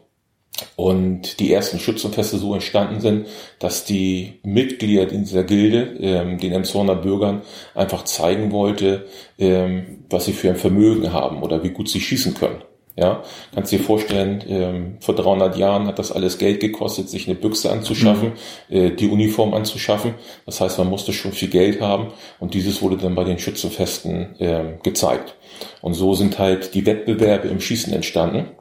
und 0.75 1.39
die 1.39 1.51
ersten 1.53 1.79
Schützenfeste 1.79 2.37
so 2.37 2.53
entstanden 2.53 3.01
sind, 3.01 3.27
dass 3.59 3.85
die 3.85 4.39
Mitglieder 4.43 5.09
in 5.11 5.23
dieser 5.23 5.43
Gilde 5.43 5.97
ähm, 5.99 6.37
den 6.37 6.53
Emshorner 6.53 6.95
Bürgern 6.95 7.41
einfach 7.75 8.03
zeigen 8.03 8.51
wollte, 8.51 9.05
ähm, 9.37 10.05
was 10.09 10.25
sie 10.25 10.33
für 10.33 10.49
ein 10.49 10.55
Vermögen 10.55 11.13
haben 11.13 11.43
oder 11.43 11.63
wie 11.63 11.69
gut 11.69 11.89
sie 11.89 12.01
schießen 12.01 12.33
können. 12.33 12.61
Ja, 12.99 13.21
kannst 13.53 13.71
dir 13.71 13.79
vorstellen, 13.79 14.43
ähm, 14.47 14.97
vor 15.01 15.13
300 15.13 15.55
Jahren 15.55 15.85
hat 15.85 15.99
das 15.99 16.11
alles 16.11 16.39
Geld 16.39 16.59
gekostet, 16.59 17.07
sich 17.09 17.27
eine 17.27 17.35
Büchse 17.35 17.71
anzuschaffen, 17.71 18.33
mhm. 18.69 18.75
äh, 18.75 18.89
die 18.89 19.07
Uniform 19.07 19.53
anzuschaffen. 19.53 20.15
Das 20.47 20.61
heißt, 20.61 20.79
man 20.79 20.89
musste 20.89 21.13
schon 21.13 21.31
viel 21.31 21.49
Geld 21.49 21.79
haben 21.79 22.07
und 22.39 22.55
dieses 22.55 22.81
wurde 22.81 22.97
dann 22.97 23.13
bei 23.13 23.23
den 23.23 23.37
Schützenfesten 23.37 24.39
äh, 24.39 24.79
gezeigt. 24.81 25.35
Und 25.81 25.93
so 25.93 26.15
sind 26.15 26.39
halt 26.39 26.73
die 26.73 26.87
Wettbewerbe 26.87 27.47
im 27.49 27.61
Schießen 27.61 27.93
entstanden. 27.93 28.56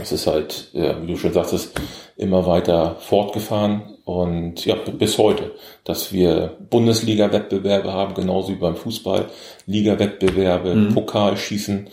Es 0.00 0.12
ist 0.12 0.26
halt, 0.26 0.70
ja, 0.72 1.00
wie 1.02 1.06
du 1.06 1.16
schon 1.16 1.32
sagtest, 1.32 1.78
immer 2.16 2.46
weiter 2.46 2.96
fortgefahren 3.00 3.96
und 4.04 4.64
ja, 4.64 4.74
bis 4.74 5.18
heute, 5.18 5.54
dass 5.84 6.10
wir 6.12 6.56
Bundesliga-Wettbewerbe 6.70 7.92
haben, 7.92 8.14
genauso 8.14 8.52
wie 8.52 8.56
beim 8.56 8.76
Fußball, 8.76 9.26
Liga-Wettbewerbe, 9.66 10.74
mhm. 10.74 10.94
Pokalschießen. 10.94 11.88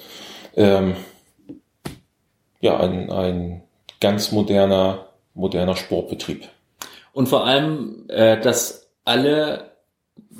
Ähm, 0.55 0.95
ja, 2.61 2.79
ein, 2.79 3.11
ein 3.11 3.63
ganz 3.99 4.31
moderner, 4.31 5.09
moderner 5.33 5.75
Sportbetrieb. 5.75 6.47
Und 7.11 7.27
vor 7.27 7.45
allem, 7.45 8.05
äh, 8.07 8.39
dass 8.39 8.89
alle 9.03 9.75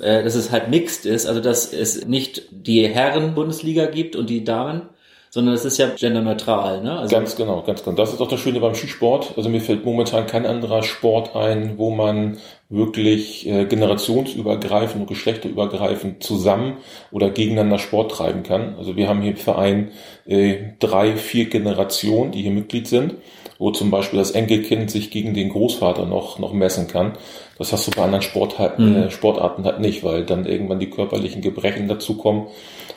äh, 0.00 0.22
dass 0.22 0.34
es 0.34 0.50
halt 0.50 0.68
mixed 0.70 1.06
ist, 1.06 1.26
also 1.26 1.40
dass 1.40 1.72
es 1.72 2.06
nicht 2.06 2.48
die 2.50 2.86
Herren-Bundesliga 2.88 3.86
gibt 3.86 4.16
und 4.16 4.30
die 4.30 4.44
Damen, 4.44 4.88
sondern 5.36 5.54
es 5.54 5.66
ist 5.66 5.76
ja 5.76 5.88
genderneutral. 5.88 6.80
Ne? 6.80 6.98
Also 6.98 7.14
ganz 7.14 7.36
genau, 7.36 7.60
ganz 7.60 7.84
genau. 7.84 7.94
Das 7.94 8.10
ist 8.10 8.22
auch 8.22 8.28
das 8.28 8.40
Schöne 8.40 8.58
beim 8.58 8.74
Skisport. 8.74 9.34
Also 9.36 9.50
mir 9.50 9.60
fällt 9.60 9.84
momentan 9.84 10.26
kein 10.26 10.46
anderer 10.46 10.82
Sport 10.82 11.36
ein, 11.36 11.76
wo 11.76 11.90
man 11.90 12.38
wirklich 12.70 13.46
äh, 13.46 13.66
generationsübergreifend 13.66 15.02
und 15.02 15.06
geschlechterübergreifend 15.08 16.22
zusammen 16.22 16.78
oder 17.12 17.28
gegeneinander 17.28 17.78
Sport 17.78 18.12
treiben 18.12 18.44
kann. 18.44 18.76
Also 18.78 18.96
wir 18.96 19.10
haben 19.10 19.20
hier 19.20 19.32
im 19.32 19.36
Verein 19.36 19.90
äh, 20.24 20.70
drei, 20.78 21.16
vier 21.16 21.50
Generationen, 21.50 22.32
die 22.32 22.40
hier 22.40 22.50
Mitglied 22.50 22.88
sind, 22.88 23.16
wo 23.58 23.72
zum 23.72 23.90
Beispiel 23.90 24.18
das 24.18 24.30
Enkelkind 24.30 24.90
sich 24.90 25.10
gegen 25.10 25.34
den 25.34 25.50
Großvater 25.50 26.06
noch, 26.06 26.38
noch 26.38 26.54
messen 26.54 26.88
kann. 26.88 27.12
Das 27.58 27.74
hast 27.74 27.86
du 27.86 27.90
bei 27.90 28.04
anderen 28.04 28.22
Sport, 28.22 28.58
äh, 28.58 28.70
mhm. 28.80 29.10
Sportarten 29.10 29.66
halt 29.66 29.80
nicht, 29.80 30.02
weil 30.02 30.24
dann 30.24 30.46
irgendwann 30.46 30.78
die 30.78 30.88
körperlichen 30.88 31.42
Gebrechen 31.42 31.88
dazukommen. 31.88 32.46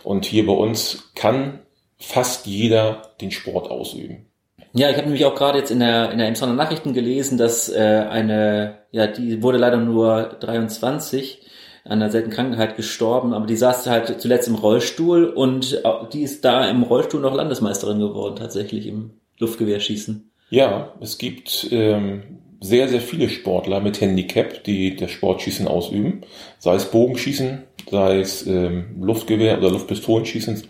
Und 0.05 0.23
hier 0.23 0.45
bei 0.45 0.53
uns 0.53 1.11
kann 1.15 1.59
fast 1.99 2.47
jeder 2.47 3.01
den 3.21 3.31
Sport 3.31 3.69
ausüben. 3.69 4.25
Ja, 4.73 4.89
ich 4.89 4.97
habe 4.97 5.07
nämlich 5.07 5.25
auch 5.25 5.35
gerade 5.35 5.59
jetzt 5.59 5.71
in 5.71 5.79
der 5.79 6.11
in 6.11 6.19
der 6.19 6.27
Emsonner 6.27 6.53
Nachrichten 6.53 6.93
gelesen, 6.93 7.37
dass 7.37 7.69
äh, 7.69 8.05
eine, 8.09 8.79
ja, 8.91 9.07
die 9.07 9.41
wurde 9.41 9.57
leider 9.57 9.77
nur 9.77 10.37
23 10.39 11.41
an 11.85 11.93
einer 11.93 12.11
seltenen 12.11 12.35
Krankheit 12.35 12.75
gestorben, 12.75 13.33
aber 13.33 13.47
die 13.47 13.55
saß 13.55 13.87
halt 13.87 14.21
zuletzt 14.21 14.47
im 14.47 14.55
Rollstuhl 14.55 15.25
und 15.25 15.81
die 16.13 16.21
ist 16.21 16.45
da 16.45 16.69
im 16.69 16.83
Rollstuhl 16.83 17.19
noch 17.19 17.33
Landesmeisterin 17.33 17.99
geworden, 17.99 18.35
tatsächlich 18.35 18.85
im 18.85 19.11
Luftgewehrschießen. 19.39 20.29
Ja, 20.51 20.93
es 20.99 21.17
gibt 21.17 21.67
ähm, 21.71 22.39
sehr, 22.59 22.89
sehr 22.89 23.01
viele 23.01 23.29
Sportler 23.29 23.79
mit 23.79 24.01
Handicap, 24.01 24.63
die 24.63 24.95
das 24.95 25.11
Sportschießen 25.11 25.67
ausüben, 25.67 26.21
sei 26.59 26.75
es 26.75 26.91
Bogenschießen, 26.91 27.63
sei 27.89 28.19
es 28.19 28.45
ähm, 28.45 29.01
Luftgewehr 29.01 29.57
oder 29.57 29.71
Luftpistolenschießen. 29.71 30.63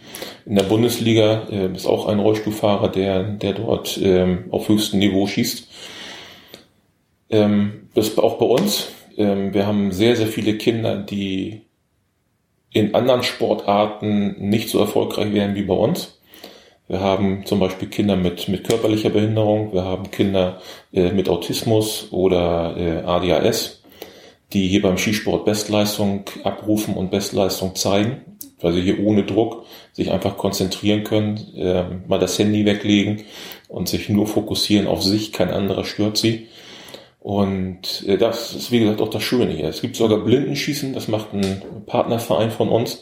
In 0.45 0.55
der 0.55 0.63
Bundesliga 0.63 1.47
äh, 1.49 1.73
ist 1.73 1.85
auch 1.85 2.07
ein 2.07 2.19
Rollstuhlfahrer, 2.19 2.89
der, 2.89 3.23
der 3.23 3.53
dort 3.53 3.99
ähm, 4.01 4.45
auf 4.51 4.69
höchstem 4.69 4.99
Niveau 4.99 5.27
schießt. 5.27 5.67
Ähm, 7.29 7.89
das 7.93 8.17
auch 8.17 8.37
bei 8.37 8.45
uns. 8.45 8.87
Ähm, 9.17 9.53
wir 9.53 9.67
haben 9.67 9.91
sehr, 9.91 10.15
sehr 10.15 10.27
viele 10.27 10.57
Kinder, 10.57 10.97
die 10.97 11.61
in 12.71 12.95
anderen 12.95 13.23
Sportarten 13.23 14.35
nicht 14.49 14.69
so 14.69 14.79
erfolgreich 14.79 15.33
wären 15.33 15.55
wie 15.55 15.63
bei 15.63 15.73
uns. 15.73 16.19
Wir 16.87 17.01
haben 17.01 17.45
zum 17.45 17.59
Beispiel 17.59 17.87
Kinder 17.87 18.15
mit, 18.15 18.47
mit 18.47 18.67
körperlicher 18.67 19.11
Behinderung, 19.11 19.73
wir 19.73 19.83
haben 19.83 20.09
Kinder 20.09 20.59
äh, 20.91 21.11
mit 21.11 21.29
Autismus 21.29 22.07
oder 22.11 22.75
äh, 22.77 23.03
ADHS, 23.05 23.78
die 24.53 24.67
hier 24.67 24.81
beim 24.81 24.97
Skisport 24.97 25.45
Bestleistung 25.45 26.25
abrufen 26.43 26.95
und 26.95 27.11
Bestleistung 27.11 27.75
zeigen. 27.75 28.21
weil 28.61 28.73
sie 28.73 28.81
hier 28.81 28.99
ohne 28.99 29.23
Druck 29.23 29.63
sich 29.93 30.11
einfach 30.11 30.35
konzentrieren 30.35 31.05
können, 31.05 31.37
äh, 31.55 31.85
mal 32.09 32.19
das 32.19 32.37
Handy 32.37 32.65
weglegen 32.65 33.23
und 33.69 33.87
sich 33.87 34.09
nur 34.09 34.27
fokussieren 34.27 34.85
auf 34.85 35.01
sich, 35.01 35.31
kein 35.31 35.49
anderer 35.49 35.85
stört 35.85 36.17
sie. 36.17 36.47
Und 37.21 38.03
äh, 38.05 38.17
das 38.17 38.53
ist 38.53 38.69
wie 38.69 38.81
gesagt 38.81 38.99
auch 38.99 39.09
das 39.09 39.23
Schöne 39.23 39.53
hier. 39.53 39.69
Es 39.69 39.79
gibt 39.79 39.95
sogar 39.95 40.19
Blindenschießen, 40.19 40.93
das 40.93 41.07
macht 41.07 41.33
ein 41.33 41.61
Partnerverein 41.85 42.51
von 42.51 42.67
uns. 42.67 43.01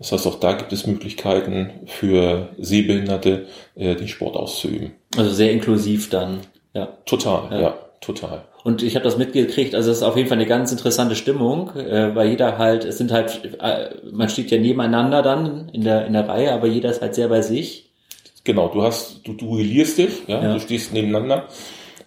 Das 0.00 0.10
heißt, 0.10 0.26
auch 0.26 0.40
da 0.40 0.54
gibt 0.54 0.72
es 0.72 0.88
Möglichkeiten 0.88 1.70
für 1.86 2.48
Sehbehinderte, 2.58 3.46
äh, 3.76 3.94
den 3.94 4.08
Sport 4.08 4.34
auszuüben. 4.34 4.90
Also 5.16 5.30
sehr 5.30 5.52
inklusiv 5.52 6.10
dann. 6.10 6.40
Ja. 6.74 6.86
Total, 7.04 7.48
ja, 7.52 7.60
ja 7.60 7.85
total. 8.00 8.44
Und 8.64 8.82
ich 8.82 8.94
habe 8.96 9.04
das 9.04 9.16
mitgekriegt, 9.16 9.74
also 9.74 9.90
es 9.90 9.98
ist 9.98 10.02
auf 10.02 10.16
jeden 10.16 10.28
Fall 10.28 10.38
eine 10.38 10.46
ganz 10.46 10.72
interessante 10.72 11.14
Stimmung, 11.14 11.74
äh, 11.76 12.14
weil 12.14 12.30
jeder 12.30 12.58
halt, 12.58 12.84
es 12.84 12.98
sind 12.98 13.12
halt, 13.12 13.56
äh, 13.60 13.90
man 14.10 14.28
steht 14.28 14.50
ja 14.50 14.58
nebeneinander 14.58 15.22
dann 15.22 15.68
in 15.70 15.82
der, 15.82 16.06
in 16.06 16.12
der 16.12 16.28
Reihe, 16.28 16.52
aber 16.52 16.66
jeder 16.66 16.90
ist 16.90 17.00
halt 17.00 17.14
sehr 17.14 17.28
bei 17.28 17.42
sich. 17.42 17.90
Genau, 18.44 18.68
du 18.68 18.82
hast, 18.82 19.26
du 19.26 19.34
duellierst 19.34 19.98
dich, 19.98 20.28
ja, 20.28 20.42
ja. 20.42 20.52
du 20.52 20.60
stehst 20.60 20.92
nebeneinander. 20.92 21.48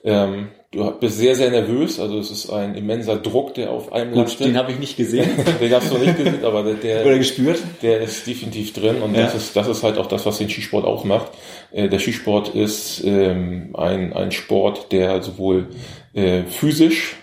Ähm, 0.03 0.49
du 0.71 0.91
bist 0.91 1.17
sehr, 1.17 1.35
sehr 1.35 1.49
nervös, 1.49 1.99
also 1.99 2.19
es 2.19 2.31
ist 2.31 2.49
ein 2.49 2.75
immenser 2.75 3.17
Druck, 3.17 3.53
der 3.55 3.71
auf 3.71 3.91
einem 3.91 4.11
Gut, 4.11 4.23
lastet. 4.23 4.47
Den 4.47 4.57
habe 4.57 4.71
ich 4.71 4.79
nicht 4.79 4.97
gesehen. 4.97 5.29
den 5.61 5.73
hast 5.73 5.91
du 5.91 5.97
nicht 5.97 6.17
gesehen, 6.17 6.45
aber 6.45 6.63
der, 6.63 6.75
der, 6.75 7.05
Oder 7.05 7.17
gespürt. 7.17 7.59
der 7.81 8.01
ist 8.01 8.25
definitiv 8.25 8.73
drin 8.73 9.01
und 9.01 9.15
ja. 9.15 9.23
das, 9.23 9.35
ist, 9.35 9.55
das 9.55 9.67
ist 9.67 9.83
halt 9.83 9.97
auch 9.97 10.07
das, 10.07 10.25
was 10.25 10.37
den 10.37 10.49
Skisport 10.49 10.85
ausmacht. 10.85 11.31
Äh, 11.71 11.89
der 11.89 11.99
Skisport 11.99 12.49
ist 12.49 13.03
ähm, 13.03 13.75
ein, 13.75 14.13
ein 14.13 14.31
Sport, 14.31 14.91
der 14.91 15.21
sowohl 15.21 15.67
äh, 16.13 16.43
physisch 16.43 17.17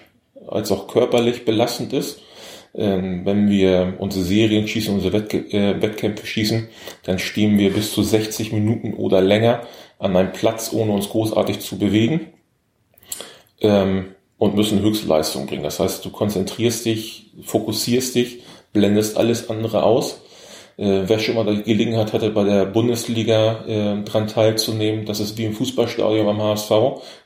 als 0.47 0.71
auch 0.71 0.87
körperlich 0.87 1.45
belastend 1.45 1.93
ist. 1.93 2.21
Ähm, 2.75 3.25
wenn 3.25 3.49
wir 3.49 3.95
unsere 3.99 4.23
Serien 4.23 4.69
schießen, 4.69 4.93
unsere 4.93 5.15
Wettk 5.15 5.33
äh, 5.55 5.81
Wettkämpfe 5.81 6.27
schießen, 6.27 6.69
dann 7.05 7.19
stehen 7.19 7.59
wir 7.59 7.73
bis 7.73 7.93
zu 7.93 8.03
60 8.03 8.53
Minuten 8.53 8.93
oder 8.93 9.23
länger 9.23 9.63
an 9.99 10.15
einem 10.15 10.33
Platz, 10.33 10.75
ohne 10.75 10.93
uns 10.93 11.09
großartig 11.09 11.61
zu 11.61 11.79
bewegen 11.79 12.33
ähm, 13.61 14.15
und 14.39 14.55
müssen 14.55 14.81
Höchstleistung 14.81 15.47
bringen. 15.47 15.63
Das 15.63 15.81
heißt, 15.81 16.05
du 16.05 16.11
konzentrierst 16.11 16.85
dich, 16.85 17.33
fokussierst 17.43 18.15
dich, 18.15 18.43
blendest 18.73 19.17
alles 19.17 19.49
andere 19.49 19.83
aus 19.83 20.21
äh, 20.79 21.05
wer 21.07 21.19
schon 21.19 21.37
mal 21.37 21.47
die 21.47 21.63
Gelegenheit 21.63 22.13
hatte, 22.13 22.29
bei 22.31 22.45
der 22.45 22.67
Bundesliga 22.67 23.65
äh, 23.67 24.03
dran 24.03 24.27
teilzunehmen, 24.27 25.07
das 25.07 25.21
ist 25.21 25.39
wie 25.39 25.47
im 25.47 25.55
Fußballstadion 25.55 26.27
beim 26.27 26.43
HSV. 26.43 26.71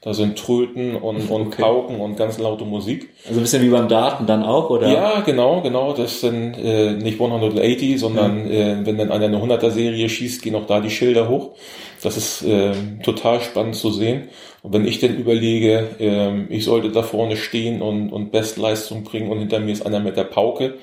Da 0.02 0.14
sind 0.14 0.38
Tröten 0.38 0.94
und, 0.94 1.28
und 1.30 1.46
okay. 1.48 1.62
Pauken 1.62 2.00
und 2.00 2.16
ganz 2.16 2.38
laute 2.38 2.64
Musik. 2.64 3.08
Also 3.26 3.40
ein 3.40 3.42
bisschen 3.42 3.62
wie 3.62 3.70
beim 3.70 3.88
Daten 3.88 4.26
dann 4.26 4.44
auch, 4.44 4.70
oder? 4.70 4.88
Ja, 4.88 5.20
genau, 5.20 5.62
genau. 5.62 5.92
Das 5.94 6.20
sind 6.20 6.54
äh, 6.54 6.92
nicht 6.92 7.20
180, 7.20 7.98
sondern 7.98 8.46
ja. 8.46 8.80
äh, 8.80 8.86
wenn 8.86 8.98
dann 8.98 9.10
einer 9.10 9.26
eine 9.26 9.38
100er-Serie 9.38 10.08
schießt, 10.08 10.42
gehen 10.42 10.54
auch 10.54 10.66
da 10.66 10.80
die 10.80 10.90
Schilder 10.90 11.28
hoch. 11.28 11.56
Das 12.02 12.16
ist 12.16 12.42
äh, 12.42 12.72
total 13.02 13.40
spannend 13.40 13.74
zu 13.74 13.90
sehen. 13.90 14.28
Und 14.62 14.74
wenn 14.74 14.86
ich 14.86 15.00
denn 15.00 15.16
überlege, 15.16 15.88
äh, 15.98 16.54
ich 16.54 16.64
sollte 16.64 16.90
da 16.90 17.02
vorne 17.02 17.36
stehen 17.36 17.82
und, 17.82 18.10
und 18.12 18.30
Bestleistung 18.30 19.02
bringen 19.02 19.28
und 19.28 19.38
hinter 19.38 19.58
mir 19.58 19.72
ist 19.72 19.84
einer 19.84 20.00
mit 20.00 20.16
der 20.16 20.24
Pauke, 20.24 20.74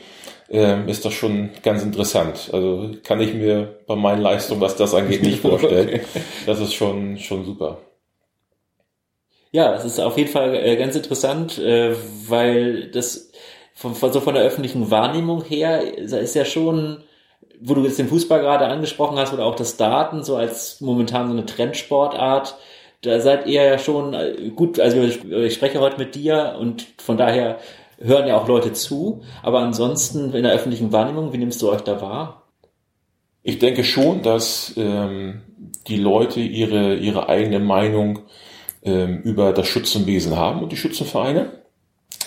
ähm, 0.50 0.88
ist 0.88 1.04
das 1.06 1.14
schon 1.14 1.50
ganz 1.64 1.84
interessant. 1.84 2.50
Also 2.54 2.92
kann 3.04 3.20
ich 3.20 3.34
mir 3.34 3.80
bei 3.86 3.96
meinen 3.96 4.22
Leistungen, 4.22 4.62
was 4.62 4.76
das 4.76 4.94
angeht, 4.94 5.24
nicht 5.24 5.40
vorstellen. 5.42 6.02
Das 6.46 6.60
ist 6.60 6.74
schon, 6.74 7.18
schon 7.18 7.46
super. 7.46 7.80
Ja, 9.52 9.74
es 9.74 9.86
ist 9.86 10.00
auf 10.00 10.18
jeden 10.18 10.30
Fall 10.30 10.56
äh, 10.56 10.76
ganz 10.76 10.96
interessant, 10.96 11.58
äh, 11.58 11.96
weil 12.28 12.92
das 12.92 13.32
von, 13.74 13.96
von, 13.96 14.12
so 14.12 14.22
von 14.22 14.36
der 14.36 14.44
öffentlichen 14.44 14.92
Wahrnehmung 14.92 15.44
her 15.44 15.82
ist 15.98 16.36
ja 16.36 16.46
schon, 16.46 17.04
wo 17.60 17.74
du 17.74 17.84
jetzt 17.84 18.00
den 18.00 18.10
Fußball 18.10 18.42
gerade 18.42 18.68
angesprochen 18.68 19.18
hast 19.18 19.34
oder 19.34 19.46
auch 19.46 19.56
das 19.56 19.78
Daten 19.78 20.24
so 20.24 20.36
als 20.36 20.82
momentan 20.82 21.28
so 21.28 21.34
eine 21.34 21.46
Trendsportart, 21.46 22.58
da 23.02 23.20
seid 23.20 23.46
ihr 23.48 23.64
ja 23.64 23.78
schon 23.78 24.14
äh, 24.14 24.52
gut, 24.56 24.80
also 24.80 25.02
ich 25.02 25.54
spreche 25.54 25.80
heute 25.80 25.98
mit 25.98 26.16
dir 26.16 26.56
und 26.60 26.86
von 26.98 27.18
daher 27.18 27.60
hören 28.00 28.28
ja 28.28 28.38
auch 28.38 28.48
Leute 28.48 28.74
zu, 28.74 29.22
aber 29.42 29.60
ansonsten 29.60 30.34
in 30.34 30.44
der 30.44 30.54
öffentlichen 30.54 30.92
Wahrnehmung, 30.92 31.34
wie 31.34 31.38
nimmst 31.38 31.62
du 31.62 31.70
euch 31.70 31.82
da 31.82 32.02
wahr? 32.02 32.44
Ich 33.44 33.60
denke 33.60 33.84
schon, 33.84 34.24
dass 34.24 34.74
ähm, 34.76 35.42
die 35.88 35.98
Leute 35.98 36.42
ihre, 36.42 36.96
ihre 36.96 37.30
eigene 37.30 37.60
Meinung 37.60 38.20
ähm, 38.84 39.22
über 39.22 39.54
das 39.54 39.68
Schützenwesen 39.68 40.36
haben 40.36 40.62
und 40.62 40.72
die 40.72 40.78
Schützenvereine. 40.78 41.64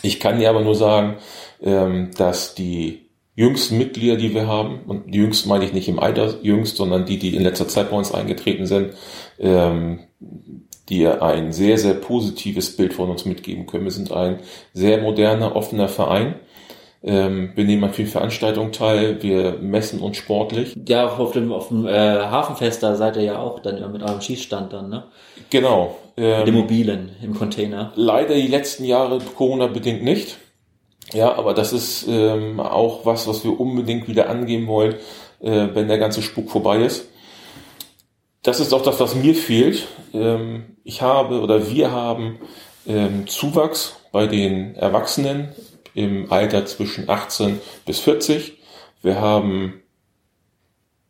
Ich 0.02 0.18
kann 0.18 0.38
dir 0.38 0.50
aber 0.50 0.62
nur 0.62 0.74
sagen, 0.74 1.18
ähm, 1.62 2.10
dass 2.16 2.54
die 2.54 3.09
jüngsten 3.34 3.78
Mitglieder, 3.78 4.16
die 4.16 4.34
wir 4.34 4.46
haben, 4.46 4.80
und 4.86 5.14
die 5.14 5.18
jüngsten 5.18 5.48
meine 5.48 5.64
ich 5.64 5.72
nicht 5.72 5.88
im 5.88 5.98
Alter 5.98 6.34
jüngst, 6.42 6.76
sondern 6.76 7.06
die, 7.06 7.18
die 7.18 7.34
in 7.34 7.42
letzter 7.42 7.68
Zeit 7.68 7.90
bei 7.90 7.96
uns 7.96 8.12
eingetreten 8.12 8.66
sind, 8.66 8.94
ähm, 9.38 10.00
die 10.88 11.06
ein 11.06 11.52
sehr, 11.52 11.78
sehr 11.78 11.94
positives 11.94 12.76
Bild 12.76 12.92
von 12.92 13.10
uns 13.10 13.24
mitgeben 13.24 13.66
können. 13.66 13.84
Wir 13.84 13.92
sind 13.92 14.12
ein 14.12 14.40
sehr 14.72 15.00
moderner, 15.00 15.54
offener 15.54 15.88
Verein. 15.88 16.34
Ähm, 17.02 17.52
wir 17.54 17.64
nehmen 17.64 17.84
an 17.84 17.94
vielen 17.94 18.08
Veranstaltungen 18.08 18.72
teil, 18.72 19.22
wir 19.22 19.56
messen 19.60 20.00
uns 20.00 20.18
sportlich. 20.18 20.76
Ja, 20.86 21.06
auf 21.06 21.32
dem, 21.32 21.50
auf 21.50 21.68
dem 21.68 21.86
äh, 21.86 21.90
Hafenfest, 21.90 22.82
da 22.82 22.94
seid 22.94 23.16
ihr 23.16 23.22
ja 23.22 23.38
auch 23.38 23.60
dann 23.60 23.78
immer 23.78 23.88
mit 23.88 24.02
eurem 24.02 24.20
Schießstand 24.20 24.72
dann, 24.72 24.90
ne? 24.90 25.04
Genau. 25.48 25.96
Ähm, 26.18 26.44
dem 26.44 26.56
mobilen, 26.56 27.10
im 27.22 27.34
Container. 27.34 27.92
Leider 27.94 28.34
die 28.34 28.48
letzten 28.48 28.84
Jahre 28.84 29.18
Corona-bedingt 29.18 30.02
nicht. 30.02 30.36
Ja, 31.12 31.36
aber 31.36 31.54
das 31.54 31.72
ist 31.72 32.06
ähm, 32.08 32.60
auch 32.60 33.04
was, 33.04 33.26
was 33.26 33.44
wir 33.44 33.58
unbedingt 33.58 34.08
wieder 34.08 34.28
angehen 34.28 34.66
wollen, 34.66 34.94
äh, 35.40 35.68
wenn 35.74 35.88
der 35.88 35.98
ganze 35.98 36.22
Spuk 36.22 36.50
vorbei 36.50 36.78
ist 36.82 37.06
das 38.42 38.60
ist 38.60 38.72
auch 38.72 38.82
das, 38.82 39.00
was 39.00 39.14
mir 39.14 39.34
fehlt. 39.34 39.86
Ähm, 40.12 40.76
ich 40.84 41.02
habe 41.02 41.40
oder 41.40 41.70
wir 41.70 41.92
haben 41.92 42.38
ähm, 42.86 43.26
Zuwachs 43.26 43.96
bei 44.12 44.26
den 44.26 44.74
Erwachsenen 44.76 45.52
im 45.94 46.30
Alter 46.32 46.66
zwischen 46.66 47.08
18 47.08 47.60
bis 47.84 48.00
40. 48.00 48.58
Wir 49.02 49.20
haben 49.20 49.82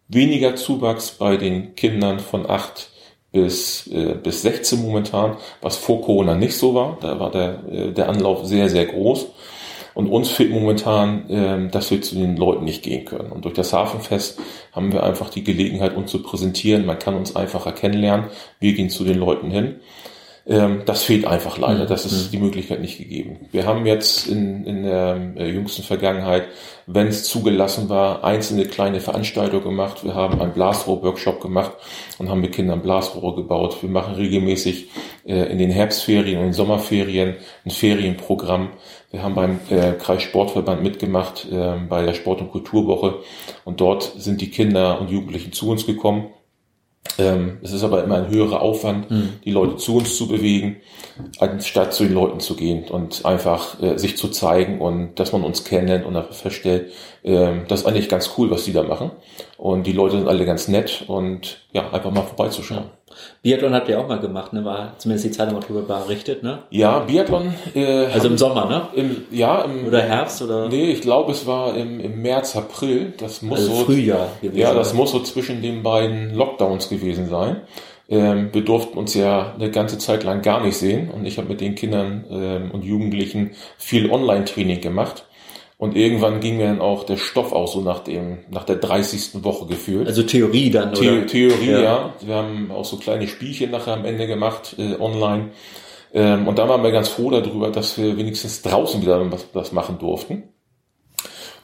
weniger 0.09 0.57
Zuwachs 0.57 1.13
bei 1.13 1.37
den 1.37 1.75
Kindern 1.77 2.19
von 2.19 2.49
8 2.49 2.91
bis, 3.33 3.87
äh, 3.87 4.17
bis 4.21 4.43
16 4.43 4.83
momentan, 4.83 5.37
was 5.61 5.77
vor 5.77 6.03
Corona 6.03 6.35
nicht 6.35 6.57
so 6.57 6.75
war. 6.75 6.99
Da 7.01 7.21
war 7.21 7.31
der, 7.31 7.63
äh, 7.71 7.93
der 7.93 8.09
Anlauf 8.09 8.45
sehr, 8.45 8.69
sehr 8.69 8.87
groß. 8.87 9.29
Und 9.95 10.09
uns 10.09 10.31
fehlt 10.31 10.51
momentan, 10.51 11.25
ähm, 11.29 11.71
dass 11.71 11.91
wir 11.91 12.01
zu 12.03 12.15
den 12.15 12.37
Leuten 12.37 12.65
nicht 12.65 12.83
gehen 12.83 13.05
können. 13.05 13.33
Und 13.33 13.45
durch 13.45 13.55
das 13.55 13.73
Hafenfest 13.73 14.41
haben 14.73 14.93
wir 14.93 15.03
einfach 15.03 15.31
die 15.31 15.45
Gelegenheit, 15.45 15.97
uns 15.97 16.11
zu 16.11 16.23
präsentieren. 16.23 16.87
Man 16.87 16.99
kann 16.99 17.15
uns 17.15 17.37
einfacher 17.37 17.73
kennenlernen. 17.73 18.27
Wir 18.59 18.73
gehen 18.75 18.91
zu 18.91 19.05
den 19.05 19.19
Leuten 19.19 19.51
hin. 19.51 19.81
Ähm, 20.47 20.83
das 20.87 21.03
fehlt 21.03 21.27
einfach 21.27 21.59
leider. 21.59 21.85
Mhm. 21.85 21.89
Das 21.89 22.07
ist 22.07 22.27
mhm. 22.27 22.31
die 22.33 22.39
Möglichkeit 22.39 22.81
nicht 22.81 22.99
gegeben. 22.99 23.49
Wir 23.53 23.67
haben 23.67 23.87
jetzt 23.87 24.27
in, 24.27 24.65
in 24.65 24.83
der 24.85 25.35
äh, 25.37 25.51
jüngsten 25.51 25.83
Vergangenheit, 25.83 26.45
wenn 26.87 27.09
es 27.09 27.25
zugelassen 27.25 27.89
war, 27.89 28.25
einzelne 28.25 28.65
kleine 28.65 29.01
Veranstaltungen 29.01 29.65
gemacht. 29.65 30.05
Wir 30.05 30.15
haben 30.15 30.41
einen 30.41 30.53
Blasrohr-Workshop 30.53 31.41
gemacht 31.41 31.73
und 32.19 32.31
haben 32.31 32.41
mit 32.41 32.53
Kindern 32.53 32.83
Blasrohre 32.83 33.37
gebaut. 33.37 33.83
Wir 33.83 33.91
machen 33.91 34.15
regelmäßig 34.15 34.89
äh, 35.27 35.53
in 35.53 35.59
den 35.59 35.71
Herbstferien 35.71 36.39
und 36.39 36.47
den 36.47 36.53
Sommerferien 36.53 37.37
ein 37.65 37.71
Ferienprogramm. 37.71 38.71
Wir 39.11 39.23
haben 39.23 39.35
beim 39.35 39.61
äh, 39.71 39.93
Kreissportverband 39.93 40.83
mitgemacht 40.83 41.47
äh, 41.51 41.77
bei 41.89 42.05
der 42.05 42.15
Sport- 42.15 42.41
und 42.41 42.51
Kulturwoche 42.51 43.19
und 43.65 43.81
dort 43.81 44.15
sind 44.17 44.41
die 44.41 44.51
Kinder 44.51 45.01
und 45.01 45.11
Jugendlichen 45.11 45.53
zu 45.53 45.69
uns 45.69 45.85
gekommen 45.85 46.29
ähm, 47.19 47.59
es 47.63 47.73
ist 47.73 47.83
aber 47.83 48.05
immer 48.05 48.17
ein 48.17 48.29
höherer 48.29 48.61
Aufwand, 48.61 49.11
mhm. 49.11 49.41
die 49.45 49.53
Leute 49.53 49.77
zu 49.77 49.97
uns 49.97 50.17
zu 50.17 50.29
bewegen, 50.29 50.77
anstatt 51.39 51.95
zu 51.95 52.05
den 52.05 52.13
Leuten 52.13 52.41
zu 52.41 52.57
gehen 52.57 52.85
und 52.89 53.25
einfach 53.25 53.81
äh, 53.83 53.99
sich 53.99 54.17
zu 54.17 54.29
zeigen 54.29 54.81
und 54.81 55.19
dass 55.19 55.33
man 55.33 55.43
uns 55.43 55.65
kennenlernt 55.65 56.05
und 56.05 56.17
einfach 56.17 56.35
feststellt, 56.35 56.93
äh, 57.23 57.53
das 57.69 57.81
ist 57.81 57.87
eigentlich 57.87 58.09
ganz 58.09 58.31
cool, 58.37 58.51
was 58.51 58.65
die 58.65 58.73
da 58.73 58.83
machen. 58.83 59.11
Und 59.57 59.87
die 59.87 59.93
Leute 59.93 60.19
sind 60.19 60.29
alle 60.29 60.45
ganz 60.45 60.69
nett 60.69 61.05
und 61.09 61.67
ja, 61.73 61.91
einfach 61.91 62.11
mal 62.11 62.23
vorbeizuschauen. 62.23 62.91
Biathlon 63.43 63.75
habt 63.75 63.89
ihr 63.89 63.99
auch 63.99 64.09
mal 64.09 64.21
gemacht, 64.21 64.53
ne? 64.53 64.65
War 64.65 64.95
zumindest 64.99 65.27
die 65.27 65.31
Zeitung 65.31 65.61
darüber 65.61 65.83
berichtet, 65.83 66.43
ne? 66.43 66.61
Ja, 66.71 67.01
Biathlon. 67.01 67.55
Äh, 67.75 68.07
also 68.07 68.29
im 68.29 68.39
Sommer, 68.39 68.67
ne? 68.67 68.83
Im, 68.95 69.25
ja, 69.31 69.63
im, 69.63 69.87
oder 69.87 70.03
Herbst 70.03 70.43
oder? 70.43 70.69
Nee, 70.69 70.91
ich 70.91 71.01
glaube, 71.01 71.33
es 71.33 71.47
war 71.47 71.77
im, 71.77 72.01
im 72.01 72.23
März, 72.23 72.57
April. 72.57 73.13
Das 73.19 73.43
muss 73.43 73.61
also 73.61 73.75
so 73.75 73.85
Frühjahr 73.85 74.29
gewesen 74.41 74.59
Ja, 74.59 74.75
das 74.75 74.95
muss 74.95 75.13
so 75.13 75.21
zwischen 75.21 75.63
den 75.63 75.83
beiden 75.83 76.35
Lockdowns 76.35 76.89
gewesen 76.89 77.29
sein. 77.29 77.63
Ähm, 78.11 78.51
wir 78.53 78.65
durften 78.65 78.99
uns 78.99 79.15
ja 79.15 79.55
eine 79.55 79.71
ganze 79.71 79.97
Zeit 79.99 80.25
lang 80.25 80.43
gar 80.43 80.63
nicht 80.65 80.77
sehen 80.77 81.11
und 81.11 81.25
ich 81.27 81.39
habe 81.39 81.49
mit 81.49 81.61
den 81.61 81.77
Kindern 81.77 82.25
ähm, 82.29 82.71
und 82.73 82.85
Jugendlichen 82.85 83.53
viel 83.79 84.11
Online-Training 84.11 84.81
gemacht. 84.81 85.27
Und 85.81 85.97
irgendwann 85.97 86.41
ging 86.41 86.59
mir 86.59 86.67
dann 86.67 86.83
auch 86.83 87.05
der 87.05 87.17
Stoff 87.17 87.53
aus, 87.55 87.73
so 87.73 87.81
nach 87.81 88.01
dem, 88.01 88.41
nach 88.51 88.65
der 88.65 88.77
30. 88.77 89.43
Woche 89.43 89.65
gefühlt. 89.65 90.07
Also 90.07 90.23
Theorie 90.23 90.71
dann, 90.71 90.95
The 90.95 91.09
oder? 91.09 91.27
Theorie, 91.27 91.71
ja. 91.71 91.81
ja. 91.81 92.15
Wir 92.21 92.35
haben 92.35 92.71
auch 92.71 92.85
so 92.85 92.99
kleine 92.99 93.27
Spielchen 93.27 93.71
nachher 93.71 93.95
am 93.95 94.05
Ende 94.05 94.27
gemacht, 94.27 94.77
äh, 94.79 95.01
online. 95.01 95.53
Ähm, 96.13 96.47
und 96.47 96.59
da 96.59 96.69
waren 96.69 96.83
wir 96.83 96.91
ganz 96.91 97.09
froh 97.09 97.31
darüber, 97.31 97.71
dass 97.71 97.97
wir 97.97 98.19
wenigstens 98.19 98.61
draußen 98.61 99.01
wieder 99.01 99.25
was, 99.55 99.73
machen 99.73 99.99
durften. 99.99 100.43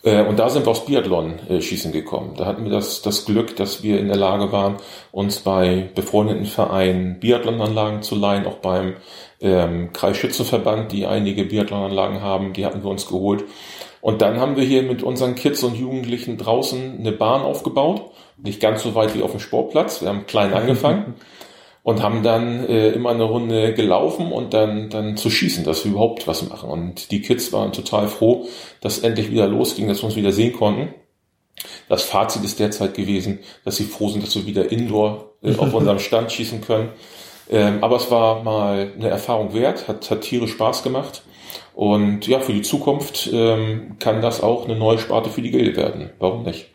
Äh, 0.02 0.22
und 0.22 0.38
da 0.38 0.48
sind 0.48 0.64
wir 0.64 0.70
aufs 0.70 0.86
Biathlon-Schießen 0.86 1.92
gekommen. 1.92 2.36
Da 2.38 2.46
hatten 2.46 2.64
wir 2.64 2.70
das, 2.70 3.02
das 3.02 3.26
Glück, 3.26 3.54
dass 3.56 3.82
wir 3.82 4.00
in 4.00 4.08
der 4.08 4.16
Lage 4.16 4.50
waren, 4.50 4.76
uns 5.12 5.40
bei 5.40 5.90
befreundeten 5.94 6.46
Vereinen 6.46 7.20
Biathlonanlagen 7.20 8.00
zu 8.00 8.14
leihen, 8.14 8.46
auch 8.46 8.60
beim 8.60 8.94
ähm, 9.42 9.92
Kreisschützenverband, 9.92 10.90
die 10.90 11.04
einige 11.04 11.44
Biathlonanlagen 11.44 12.22
haben, 12.22 12.54
die 12.54 12.64
hatten 12.64 12.82
wir 12.82 12.90
uns 12.90 13.06
geholt. 13.06 13.44
Und 14.06 14.22
dann 14.22 14.38
haben 14.38 14.54
wir 14.54 14.62
hier 14.62 14.84
mit 14.84 15.02
unseren 15.02 15.34
Kids 15.34 15.64
und 15.64 15.76
Jugendlichen 15.76 16.38
draußen 16.38 17.00
eine 17.00 17.10
Bahn 17.10 17.42
aufgebaut. 17.42 18.12
Nicht 18.36 18.60
ganz 18.60 18.84
so 18.84 18.94
weit 18.94 19.16
wie 19.16 19.22
auf 19.22 19.32
dem 19.32 19.40
Sportplatz. 19.40 20.00
Wir 20.00 20.10
haben 20.10 20.26
klein 20.26 20.54
angefangen 20.54 21.16
und 21.82 22.00
haben 22.04 22.22
dann 22.22 22.64
äh, 22.68 22.90
immer 22.90 23.10
eine 23.10 23.24
Runde 23.24 23.74
gelaufen 23.74 24.30
und 24.30 24.54
dann, 24.54 24.90
dann 24.90 25.16
zu 25.16 25.28
schießen, 25.28 25.64
dass 25.64 25.84
wir 25.84 25.90
überhaupt 25.90 26.28
was 26.28 26.48
machen. 26.48 26.70
Und 26.70 27.10
die 27.10 27.20
Kids 27.20 27.52
waren 27.52 27.72
total 27.72 28.06
froh, 28.06 28.46
dass 28.80 29.00
endlich 29.00 29.32
wieder 29.32 29.48
losging, 29.48 29.88
dass 29.88 30.02
wir 30.02 30.04
uns 30.04 30.14
wieder 30.14 30.30
sehen 30.30 30.52
konnten. 30.52 30.94
Das 31.88 32.04
Fazit 32.04 32.44
ist 32.44 32.60
derzeit 32.60 32.94
gewesen, 32.94 33.40
dass 33.64 33.74
sie 33.74 33.86
froh 33.86 34.08
sind, 34.08 34.22
dass 34.22 34.36
wir 34.36 34.46
wieder 34.46 34.70
indoor 34.70 35.32
äh, 35.42 35.56
auf 35.56 35.74
unserem 35.74 35.98
Stand 35.98 36.30
schießen 36.30 36.60
können. 36.60 36.90
Ähm, 37.50 37.82
aber 37.82 37.96
es 37.96 38.08
war 38.08 38.44
mal 38.44 38.92
eine 38.94 39.08
Erfahrung 39.08 39.52
wert, 39.52 39.88
hat, 39.88 40.08
hat 40.08 40.20
tierisch 40.20 40.52
Spaß 40.52 40.84
gemacht. 40.84 41.24
Und 41.74 42.26
ja, 42.26 42.40
für 42.40 42.52
die 42.52 42.62
Zukunft 42.62 43.28
ähm, 43.32 43.96
kann 43.98 44.22
das 44.22 44.42
auch 44.42 44.64
eine 44.64 44.76
neue 44.76 44.98
Sparte 44.98 45.30
für 45.30 45.42
die 45.42 45.50
Gilde 45.50 45.76
werden. 45.76 46.10
Warum 46.18 46.44
nicht? 46.44 46.66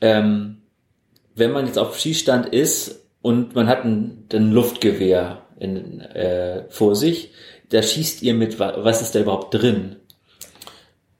Ähm, 0.00 0.62
wenn 1.34 1.52
man 1.52 1.66
jetzt 1.66 1.78
auf 1.78 1.98
Schießstand 1.98 2.46
ist 2.46 3.04
und 3.22 3.54
man 3.54 3.68
hat 3.68 3.84
ein, 3.84 4.26
ein 4.32 4.52
Luftgewehr 4.52 5.42
in, 5.58 6.00
äh, 6.00 6.64
vor 6.68 6.94
sich, 6.94 7.30
da 7.70 7.82
schießt 7.82 8.22
ihr 8.22 8.34
mit, 8.34 8.58
was 8.58 9.02
ist 9.02 9.14
da 9.14 9.20
überhaupt 9.20 9.54
drin? 9.54 9.96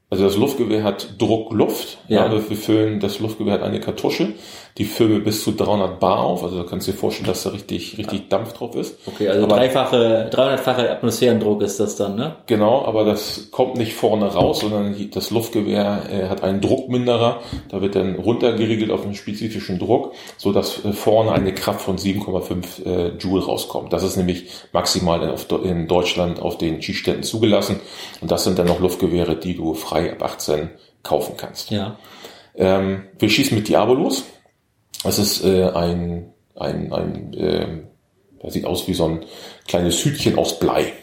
Also 0.09 0.23
das 0.23 0.37
Luftgewehr 0.37 0.83
hat 0.83 1.19
Druckluft. 1.19 1.97
Ja. 2.07 2.31
ja. 2.31 2.49
wir 2.49 2.57
füllen, 2.57 2.99
das 2.99 3.19
Luftgewehr 3.19 3.53
hat 3.53 3.63
eine 3.63 3.79
Kartusche 3.79 4.33
die 4.77 4.83
füllen 4.83 5.23
bis 5.23 5.41
zu 5.43 5.53
300 5.53 6.01
Bar 6.01 6.19
auf. 6.19 6.43
Also 6.43 6.61
du 6.61 6.65
kannst 6.65 6.87
dir 6.87 6.93
vorstellen, 6.93 7.27
dass 7.27 7.43
da 7.43 7.51
richtig, 7.51 7.97
richtig 7.97 8.27
Dampf 8.27 8.53
drauf 8.53 8.75
ist. 8.75 8.97
Okay, 9.05 9.29
also 9.29 9.45
aber, 9.45 9.55
dreifache, 9.55 10.29
300-fache 10.33 10.89
Atmosphärendruck 10.89 11.61
ist 11.61 11.79
das 11.79 11.95
dann, 11.95 12.15
ne? 12.15 12.35
Genau, 12.47 12.83
aber 12.83 13.05
das 13.05 13.51
kommt 13.51 13.77
nicht 13.77 13.93
vorne 13.93 14.25
raus, 14.25 14.59
sondern 14.59 14.95
das 15.11 15.31
Luftgewehr 15.31 16.03
äh, 16.11 16.27
hat 16.27 16.43
einen 16.43 16.59
Druckminderer. 16.59 17.39
Da 17.69 17.81
wird 17.81 17.95
dann 17.95 18.15
runtergeriegelt 18.15 18.91
auf 18.91 19.03
einen 19.03 19.15
spezifischen 19.15 19.79
Druck, 19.79 20.13
so 20.35 20.51
dass 20.51 20.83
äh, 20.83 20.91
vorne 20.91 21.31
eine 21.31 21.53
Kraft 21.53 21.79
von 21.79 21.97
7,5 21.97 22.85
äh, 22.85 23.07
Joule 23.17 23.45
rauskommt. 23.45 23.93
Das 23.93 24.03
ist 24.03 24.17
nämlich 24.17 24.49
maximal 24.73 25.21
in, 25.23 25.63
in 25.63 25.87
Deutschland 25.87 26.41
auf 26.41 26.57
den 26.57 26.81
Schießständen 26.81 27.23
zugelassen. 27.23 27.79
Und 28.19 28.29
das 28.29 28.43
sind 28.43 28.59
dann 28.59 28.67
noch 28.67 28.81
Luftgewehre, 28.81 29.37
die 29.37 29.55
du 29.55 29.73
frei 29.73 30.11
ab 30.11 30.21
18 30.21 30.69
kaufen 31.01 31.35
kannst. 31.37 31.71
Ja. 31.71 31.95
Ähm, 32.57 33.03
wir 33.19 33.29
schießen 33.29 33.57
mit 33.57 33.69
Diabolos. 33.69 34.25
Es 35.05 35.19
ist 35.19 35.43
äh, 35.43 35.69
ein, 35.69 36.33
ein, 36.55 36.91
ein 36.91 37.33
äh, 37.33 37.67
das 38.41 38.53
sieht 38.53 38.65
aus 38.65 38.87
wie 38.87 38.93
so 38.93 39.05
ein 39.05 39.25
kleines 39.67 40.03
Hütchen 40.05 40.37
aus 40.37 40.59
Blei. 40.59 40.93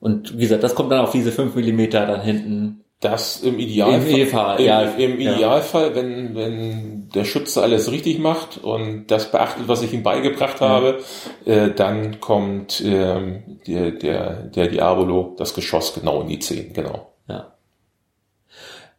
Und 0.00 0.36
wie 0.36 0.42
gesagt, 0.42 0.62
das 0.62 0.74
kommt 0.74 0.90
dann 0.92 1.00
auf 1.00 1.12
diese 1.12 1.32
5 1.32 1.54
Millimeter 1.54 2.06
dann 2.06 2.20
hinten. 2.20 2.84
Das 3.00 3.42
im 3.42 3.58
Idealfall, 3.58 4.00
Im, 4.00 4.06
Idealfall, 4.06 4.60
ja, 4.62 4.82
im, 4.82 5.20
Idealfall 5.20 5.94
wenn, 5.94 6.34
wenn 6.34 7.08
der 7.10 7.24
Schütze 7.24 7.62
alles 7.62 7.92
richtig 7.92 8.18
macht 8.18 8.56
und 8.56 9.08
das 9.08 9.30
beachtet, 9.30 9.68
was 9.68 9.82
ich 9.82 9.92
ihm 9.92 10.02
beigebracht 10.02 10.62
habe, 10.62 11.00
äh, 11.44 11.70
dann 11.70 12.20
kommt 12.20 12.82
ähm, 12.84 13.60
der, 13.66 13.90
der, 13.90 14.44
der 14.44 14.68
Diabolo, 14.68 15.34
das 15.36 15.52
Geschoss 15.52 15.92
genau 15.92 16.22
in 16.22 16.28
die 16.28 16.38
Zehen, 16.38 16.72
genau. 16.72 17.12
Ja. 17.28 17.55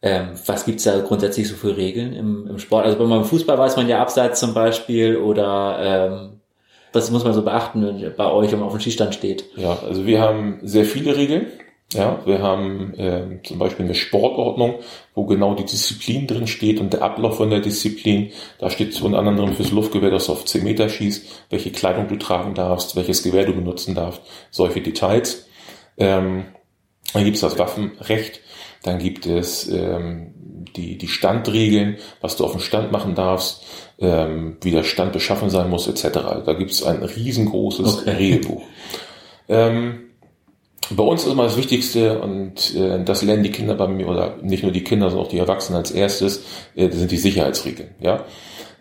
Ähm, 0.00 0.30
was 0.46 0.64
gibt's 0.64 0.84
da 0.84 1.00
grundsätzlich 1.00 1.48
so 1.48 1.56
für 1.56 1.76
Regeln 1.76 2.12
im, 2.12 2.46
im 2.46 2.58
Sport? 2.58 2.86
Also 2.86 2.98
beim 2.98 3.24
Fußball 3.24 3.58
weiß 3.58 3.76
man 3.76 3.88
ja 3.88 4.00
abseits 4.00 4.38
zum 4.38 4.54
Beispiel 4.54 5.16
oder 5.16 5.78
ähm, 5.80 6.40
was 6.92 7.10
muss 7.10 7.24
man 7.24 7.34
so 7.34 7.42
beachten 7.42 7.84
wenn 7.84 8.14
bei 8.16 8.30
euch, 8.30 8.52
wenn 8.52 8.60
man 8.60 8.68
auf 8.68 8.74
dem 8.74 8.80
Schießstand 8.80 9.14
steht? 9.14 9.44
Ja, 9.56 9.78
also 9.86 10.06
wir 10.06 10.20
haben 10.20 10.60
sehr 10.62 10.84
viele 10.84 11.16
Regeln. 11.16 11.46
Ja, 11.94 12.20
wir 12.26 12.42
haben 12.42 12.92
äh, 12.98 13.42
zum 13.44 13.58
Beispiel 13.58 13.86
eine 13.86 13.94
Sportordnung, 13.94 14.80
wo 15.14 15.24
genau 15.24 15.54
die 15.54 15.64
Disziplin 15.64 16.26
drin 16.26 16.46
steht 16.46 16.80
und 16.80 16.92
der 16.92 17.00
Ablauf 17.00 17.38
von 17.38 17.48
der 17.48 17.60
Disziplin. 17.60 18.30
Da 18.58 18.68
steht 18.68 19.00
unter 19.00 19.18
anderem 19.18 19.54
fürs 19.54 19.72
Luftgewehr, 19.72 20.10
dass 20.10 20.26
du 20.26 20.32
auf 20.32 20.44
10 20.44 20.64
Meter 20.64 20.90
schießt, 20.90 21.46
welche 21.48 21.72
Kleidung 21.72 22.06
du 22.06 22.16
tragen 22.16 22.54
darfst, 22.54 22.94
welches 22.94 23.22
Gewehr 23.22 23.46
du 23.46 23.54
benutzen 23.54 23.94
darfst, 23.94 24.20
solche 24.50 24.82
Details. 24.82 25.48
Ähm, 25.96 26.44
dann 27.14 27.24
gibt's 27.24 27.40
das 27.40 27.58
Waffenrecht, 27.58 28.42
dann 28.88 28.98
gibt 28.98 29.26
es 29.26 29.68
ähm, 29.68 30.34
die, 30.76 30.96
die 30.96 31.08
Standregeln, 31.08 31.98
was 32.20 32.36
du 32.36 32.44
auf 32.44 32.52
dem 32.52 32.60
Stand 32.60 32.90
machen 32.90 33.14
darfst, 33.14 33.64
ähm, 33.98 34.56
wie 34.62 34.70
der 34.70 34.84
Stand 34.84 35.12
beschaffen 35.12 35.50
sein 35.50 35.68
muss, 35.68 35.88
etc. 35.88 36.18
Da 36.44 36.54
gibt 36.54 36.70
es 36.70 36.82
ein 36.82 37.02
riesengroßes 37.02 38.00
okay. 38.00 38.10
Regelbuch. 38.10 38.62
Ähm, 39.48 40.04
bei 40.90 41.02
uns 41.02 41.24
ist 41.24 41.32
immer 41.32 41.44
das 41.44 41.58
Wichtigste, 41.58 42.20
und 42.20 42.74
äh, 42.74 43.04
das 43.04 43.22
lernen 43.22 43.42
die 43.42 43.50
Kinder 43.50 43.74
bei 43.74 43.88
mir, 43.88 44.08
oder 44.08 44.36
nicht 44.40 44.62
nur 44.62 44.72
die 44.72 44.84
Kinder, 44.84 45.10
sondern 45.10 45.26
auch 45.26 45.30
die 45.30 45.38
Erwachsenen 45.38 45.78
als 45.78 45.90
erstes, 45.90 46.44
äh, 46.74 46.88
das 46.88 46.98
sind 46.98 47.10
die 47.10 47.18
Sicherheitsregeln. 47.18 47.90
Ja? 48.00 48.24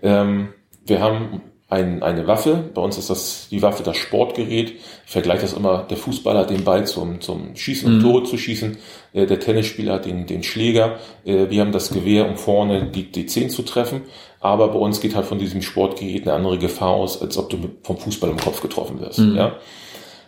Ähm, 0.02 0.54
wir 0.86 1.02
haben 1.02 1.42
ein, 1.70 2.02
eine 2.02 2.28
Waffe. 2.28 2.70
Bei 2.74 2.82
uns 2.82 2.98
ist 2.98 3.10
das 3.10 3.48
die 3.52 3.62
Waffe 3.62 3.84
das 3.84 3.98
Sportgerät. 3.98 4.76
Ich 5.06 5.12
vergleiche 5.12 5.42
das 5.42 5.54
immer, 5.54 5.84
der 5.84 5.98
Fußballer 5.98 6.42
hat 6.42 6.50
den 6.50 6.64
Ball 6.64 6.88
zum, 6.88 7.20
zum 7.20 7.56
Schießen 7.56 7.88
und 7.90 7.98
mhm. 7.98 8.02
Tore 8.02 8.24
zu 8.24 8.38
schießen. 8.38 8.78
Äh, 9.14 9.26
der 9.26 9.40
Tennisspieler 9.40 9.96
hat 9.96 10.06
den, 10.06 10.26
den 10.26 10.44
Schläger. 10.44 11.00
Äh, 11.26 11.50
wir 11.50 11.60
haben 11.60 11.74
das 11.74 11.90
Gewehr, 11.90 12.30
um 12.30 12.38
vorne 12.38 12.90
die, 12.90 13.12
die 13.12 13.26
Zehn 13.26 13.50
zu 13.50 13.64
treffen. 13.64 14.04
Aber 14.40 14.70
bei 14.70 14.80
uns 14.80 15.02
geht 15.02 15.16
halt 15.16 15.26
von 15.26 15.40
diesem 15.40 15.62
Sportgerät 15.62 16.24
eine 16.24 16.34
andere 16.34 16.58
Gefahr 16.58 16.92
aus, 16.92 17.22
als 17.22 17.38
ob 17.38 17.50
du 17.50 17.58
vom 17.84 17.98
Fußball 17.98 18.30
im 18.30 18.38
Kopf 18.38 18.62
getroffen 18.62 19.02
wirst. 19.02 19.20
Mhm. 19.20 19.36
Ja? 19.36 19.58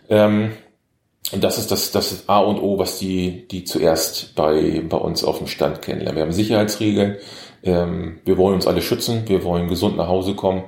Ähm, 0.09 0.51
und 1.31 1.43
das 1.43 1.57
ist 1.57 1.71
das, 1.71 1.91
das 1.91 2.27
A 2.27 2.39
und 2.39 2.59
O, 2.59 2.79
was 2.79 2.99
die, 2.99 3.47
die 3.47 3.63
zuerst 3.63 4.35
bei, 4.35 4.81
bei 4.89 4.97
uns 4.97 5.23
auf 5.23 5.37
dem 5.37 5.47
Stand 5.47 5.81
kennenlernen. 5.81 6.17
Wir 6.17 6.23
haben 6.23 6.31
Sicherheitsregeln. 6.33 7.15
Ähm, 7.63 8.19
wir 8.25 8.37
wollen 8.37 8.55
uns 8.55 8.67
alle 8.67 8.81
schützen. 8.81 9.23
Wir 9.27 9.43
wollen 9.45 9.69
gesund 9.69 9.95
nach 9.95 10.07
Hause 10.07 10.33
kommen 10.33 10.63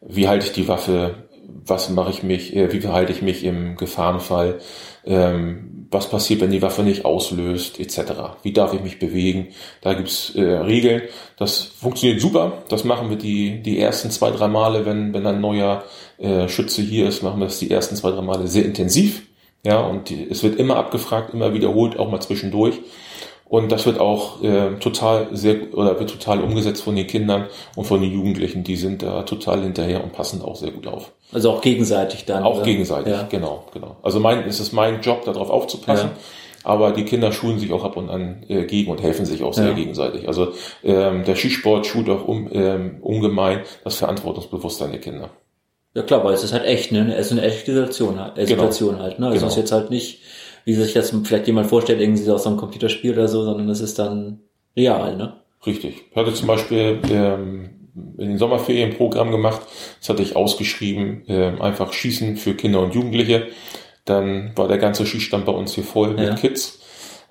wie 0.00 0.28
halte 0.28 0.46
ich 0.46 0.52
die 0.52 0.68
Waffe, 0.68 1.28
was 1.66 1.90
mache 1.90 2.10
ich 2.10 2.22
mich, 2.22 2.54
äh, 2.54 2.72
wie 2.72 2.80
verhalte 2.80 3.12
ich 3.12 3.22
mich 3.22 3.44
im 3.44 3.76
Gefahrenfall, 3.76 4.58
ähm, 5.04 5.86
was 5.90 6.10
passiert, 6.10 6.40
wenn 6.40 6.50
die 6.50 6.60
Waffe 6.62 6.82
nicht 6.82 7.04
auslöst, 7.04 7.80
etc. 7.80 8.12
Wie 8.42 8.52
darf 8.52 8.74
ich 8.74 8.82
mich 8.82 8.98
bewegen? 8.98 9.48
Da 9.80 9.94
gibt's 9.94 10.34
äh, 10.34 10.42
Regeln. 10.42 11.02
Das 11.38 11.62
funktioniert 11.62 12.20
super. 12.20 12.64
Das 12.68 12.84
machen 12.84 13.08
wir 13.08 13.16
die, 13.16 13.62
die 13.62 13.80
ersten 13.80 14.10
zwei, 14.10 14.30
drei 14.30 14.48
Male, 14.48 14.84
wenn, 14.84 15.14
wenn 15.14 15.26
ein 15.26 15.40
neuer 15.40 15.84
äh, 16.18 16.48
Schütze 16.48 16.82
hier 16.82 17.08
ist, 17.08 17.22
machen 17.22 17.40
wir 17.40 17.46
das 17.46 17.58
die 17.58 17.70
ersten 17.70 17.96
zwei, 17.96 18.10
drei 18.10 18.22
Male 18.22 18.48
sehr 18.48 18.64
intensiv. 18.64 19.22
Ja, 19.64 19.80
und 19.80 20.08
die, 20.10 20.28
es 20.30 20.42
wird 20.42 20.56
immer 20.56 20.76
abgefragt, 20.76 21.34
immer 21.34 21.52
wiederholt, 21.54 21.98
auch 21.98 22.10
mal 22.10 22.20
zwischendurch. 22.20 22.80
Und 23.48 23.72
das 23.72 23.86
wird 23.86 23.98
auch 23.98 24.42
äh, 24.42 24.74
total 24.78 25.28
sehr 25.32 25.74
oder 25.74 25.98
wird 25.98 26.10
total 26.10 26.42
umgesetzt 26.42 26.82
von 26.82 26.94
den 26.94 27.06
Kindern 27.06 27.46
und 27.76 27.84
von 27.84 28.00
den 28.02 28.12
Jugendlichen. 28.12 28.62
Die 28.62 28.76
sind 28.76 29.02
da 29.02 29.22
total 29.22 29.62
hinterher 29.62 30.04
und 30.04 30.12
passen 30.12 30.42
auch 30.42 30.56
sehr 30.56 30.70
gut 30.70 30.86
auf. 30.86 31.12
Also 31.32 31.50
auch 31.50 31.60
gegenseitig 31.62 32.26
dann. 32.26 32.42
Auch 32.42 32.56
oder? 32.56 32.64
gegenseitig, 32.64 33.12
ja. 33.12 33.26
genau, 33.28 33.64
genau. 33.72 33.96
Also 34.02 34.20
mein, 34.20 34.46
es 34.46 34.60
ist 34.60 34.72
mein 34.72 35.00
Job, 35.00 35.24
darauf 35.24 35.48
aufzupassen. 35.48 36.10
Ja. 36.14 36.16
Aber 36.64 36.92
die 36.92 37.04
Kinder 37.04 37.32
schulen 37.32 37.58
sich 37.58 37.72
auch 37.72 37.84
ab 37.84 37.96
und 37.96 38.10
an 38.10 38.44
äh, 38.48 38.64
gegen 38.64 38.90
und 38.90 39.02
helfen 39.02 39.24
sich 39.24 39.42
auch 39.42 39.54
sehr 39.54 39.68
ja. 39.68 39.74
gegenseitig. 39.74 40.28
Also 40.28 40.52
ähm, 40.84 41.24
der 41.24 41.36
Skisport 41.36 41.86
schult 41.86 42.10
auch 42.10 42.26
um, 42.26 42.50
ähm, 42.52 42.98
ungemein 43.00 43.62
das 43.84 43.94
Verantwortungsbewusstsein 43.96 44.90
der 44.90 45.00
Kinder. 45.00 45.30
Ja 45.94 46.02
klar, 46.02 46.22
weil 46.24 46.34
es 46.34 46.44
ist 46.44 46.52
halt 46.52 46.64
echt, 46.64 46.92
ne? 46.92 47.14
Es 47.16 47.26
ist 47.26 47.32
eine 47.32 47.42
echte 47.42 47.72
Situation, 47.72 48.18
äh, 48.18 48.46
Situation 48.46 48.90
genau. 48.90 49.02
halt, 49.02 49.18
ne? 49.18 49.26
Also 49.26 49.38
genau. 49.38 49.46
es 49.46 49.52
ist 49.54 49.58
jetzt 49.58 49.72
halt 49.72 49.90
nicht 49.90 50.20
wie 50.68 50.74
sich 50.74 50.92
das 50.92 51.16
vielleicht 51.24 51.46
jemand 51.46 51.66
vorstellt, 51.66 51.98
irgendwie 51.98 52.30
aus 52.30 52.42
so 52.42 52.50
einem 52.50 52.58
Computerspiel 52.58 53.14
oder 53.14 53.26
so, 53.26 53.42
sondern 53.42 53.70
es 53.70 53.80
ist 53.80 53.98
dann 53.98 54.40
real, 54.76 55.16
ne? 55.16 55.40
Richtig. 55.64 56.04
Ich 56.10 56.14
hatte 56.14 56.34
zum 56.34 56.46
Beispiel 56.46 57.00
ähm, 57.10 57.70
in 58.18 58.28
den 58.28 58.36
Sommerferien 58.36 58.90
ein 58.90 58.96
Programm 58.98 59.30
gemacht, 59.30 59.62
das 59.98 60.10
hatte 60.10 60.22
ich 60.22 60.36
ausgeschrieben, 60.36 61.26
äh, 61.26 61.58
einfach 61.58 61.94
Schießen 61.94 62.36
für 62.36 62.52
Kinder 62.52 62.80
und 62.82 62.94
Jugendliche. 62.94 63.46
Dann 64.04 64.52
war 64.56 64.68
der 64.68 64.76
ganze 64.76 65.06
Schießstand 65.06 65.46
bei 65.46 65.52
uns 65.52 65.72
hier 65.72 65.84
voll 65.84 66.10
mit 66.10 66.28
ja. 66.28 66.34
Kids 66.34 66.80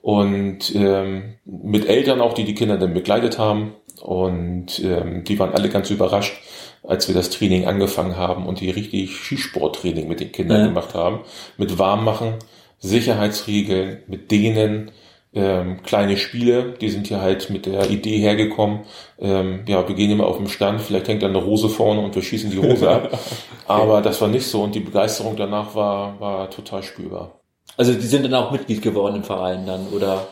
und 0.01 0.73
ähm, 0.73 1.35
mit 1.45 1.87
Eltern 1.87 2.21
auch, 2.21 2.33
die 2.33 2.43
die 2.43 2.55
Kinder 2.55 2.77
dann 2.77 2.95
begleitet 2.95 3.37
haben. 3.37 3.75
Und 4.01 4.79
ähm, 4.83 5.23
die 5.25 5.37
waren 5.37 5.53
alle 5.53 5.69
ganz 5.69 5.91
überrascht, 5.91 6.33
als 6.81 7.07
wir 7.07 7.13
das 7.13 7.29
Training 7.29 7.67
angefangen 7.67 8.17
haben 8.17 8.47
und 8.47 8.61
die 8.61 8.71
richtig 8.71 9.15
Skisporttraining 9.15 10.07
mit 10.07 10.21
den 10.21 10.31
Kindern 10.31 10.59
ja. 10.59 10.67
gemacht 10.69 10.95
haben. 10.95 11.19
Mit 11.57 11.77
Warmmachen, 11.77 12.33
Sicherheitsregeln, 12.79 14.03
mit 14.07 14.31
denen 14.31 14.91
ähm, 15.33 15.83
kleine 15.83 16.17
Spiele, 16.17 16.73
die 16.79 16.89
sind 16.89 17.07
hier 17.07 17.21
halt 17.21 17.49
mit 17.49 17.65
der 17.65 17.89
Idee 17.89 18.17
hergekommen, 18.17 18.81
ähm, 19.19 19.63
ja, 19.67 19.87
wir 19.87 19.95
gehen 19.95 20.11
immer 20.11 20.25
auf 20.25 20.37
dem 20.37 20.47
Stand, 20.47 20.81
vielleicht 20.81 21.07
hängt 21.07 21.21
da 21.21 21.27
eine 21.27 21.45
Hose 21.45 21.69
vorne 21.69 22.01
und 22.01 22.15
wir 22.15 22.21
schießen 22.21 22.49
die 22.49 22.59
Hose 22.59 22.89
ab. 22.89 23.19
Aber 23.67 24.01
das 24.01 24.21
war 24.21 24.29
nicht 24.29 24.47
so 24.47 24.63
und 24.63 24.73
die 24.73 24.79
Begeisterung 24.79 25.35
danach 25.35 25.75
war, 25.75 26.19
war 26.19 26.49
total 26.49 26.83
spürbar. 26.83 27.39
Also 27.75 27.93
die 27.93 28.07
sind 28.07 28.23
dann 28.23 28.33
auch 28.33 28.51
Mitglied 28.51 28.81
geworden 28.81 29.17
im 29.17 29.23
Verein 29.23 29.65
dann, 29.65 29.87
oder? 29.89 30.27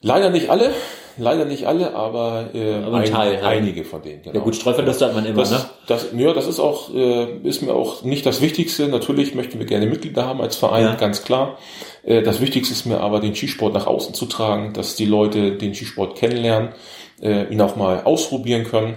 Leider 0.00 0.30
nicht 0.30 0.48
alle, 0.48 0.72
leider 1.18 1.44
nicht 1.44 1.66
alle, 1.66 1.94
aber, 1.94 2.50
äh, 2.54 2.74
Aber 2.74 2.98
ein 2.98 3.10
Teil, 3.10 3.34
ja. 3.34 3.40
einige 3.42 3.84
von 3.84 4.02
denen. 4.02 4.22
Genau. 4.22 4.34
Ja 4.36 4.40
gut, 4.42 4.56
Streuverluste 4.56 5.06
hat 5.06 5.14
man 5.14 5.24
immer, 5.26 5.38
Das, 5.38 5.50
ne? 5.50 5.60
das, 5.86 6.06
ja, 6.16 6.32
das 6.32 6.46
ist 6.46 6.60
auch, 6.60 6.94
äh, 6.94 7.36
ist 7.42 7.62
mir 7.62 7.74
auch 7.74 8.02
nicht 8.02 8.26
das 8.26 8.40
Wichtigste. 8.40 8.88
Natürlich 8.88 9.34
möchten 9.34 9.58
wir 9.58 9.66
gerne 9.66 9.86
Mitglieder 9.86 10.26
haben 10.26 10.40
als 10.40 10.56
Verein, 10.56 10.84
Ja. 10.84 10.94
ganz 10.94 11.22
klar. 11.24 11.58
Äh, 12.04 12.22
das 12.22 12.40
Wichtigste 12.40 12.72
ist 12.74 12.86
mir 12.86 13.00
aber, 13.00 13.20
den 13.20 13.34
Skisport 13.34 13.74
nach 13.74 13.86
außen 13.86 14.14
zu 14.14 14.26
tragen, 14.26 14.72
dass 14.72 14.96
die 14.96 15.06
Leute 15.06 15.56
den 15.56 15.74
Skisport 15.74 16.16
kennenlernen, 16.16 16.70
äh, 17.22 17.44
ihn 17.52 17.60
auch 17.60 17.76
mal 17.76 18.02
ausprobieren 18.04 18.64
können. 18.64 18.96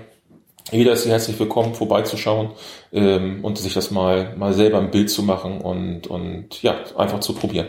Jeder 0.71 0.93
ist 0.93 1.05
herzlich 1.05 1.37
willkommen, 1.39 1.75
vorbeizuschauen 1.75 2.51
ähm, 2.93 3.43
und 3.43 3.57
sich 3.57 3.73
das 3.73 3.91
mal, 3.91 4.33
mal 4.37 4.53
selber 4.53 4.79
ein 4.79 4.91
Bild 4.91 5.09
zu 5.09 5.21
machen 5.21 5.61
und, 5.61 6.07
und 6.07 6.63
ja, 6.63 6.75
einfach 6.97 7.19
zu 7.19 7.33
probieren. 7.33 7.67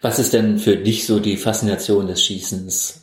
Was 0.00 0.18
ist 0.18 0.32
denn 0.32 0.58
für 0.58 0.76
dich 0.76 1.06
so 1.06 1.18
die 1.18 1.36
Faszination 1.36 2.06
des 2.06 2.24
Schießens? 2.24 3.02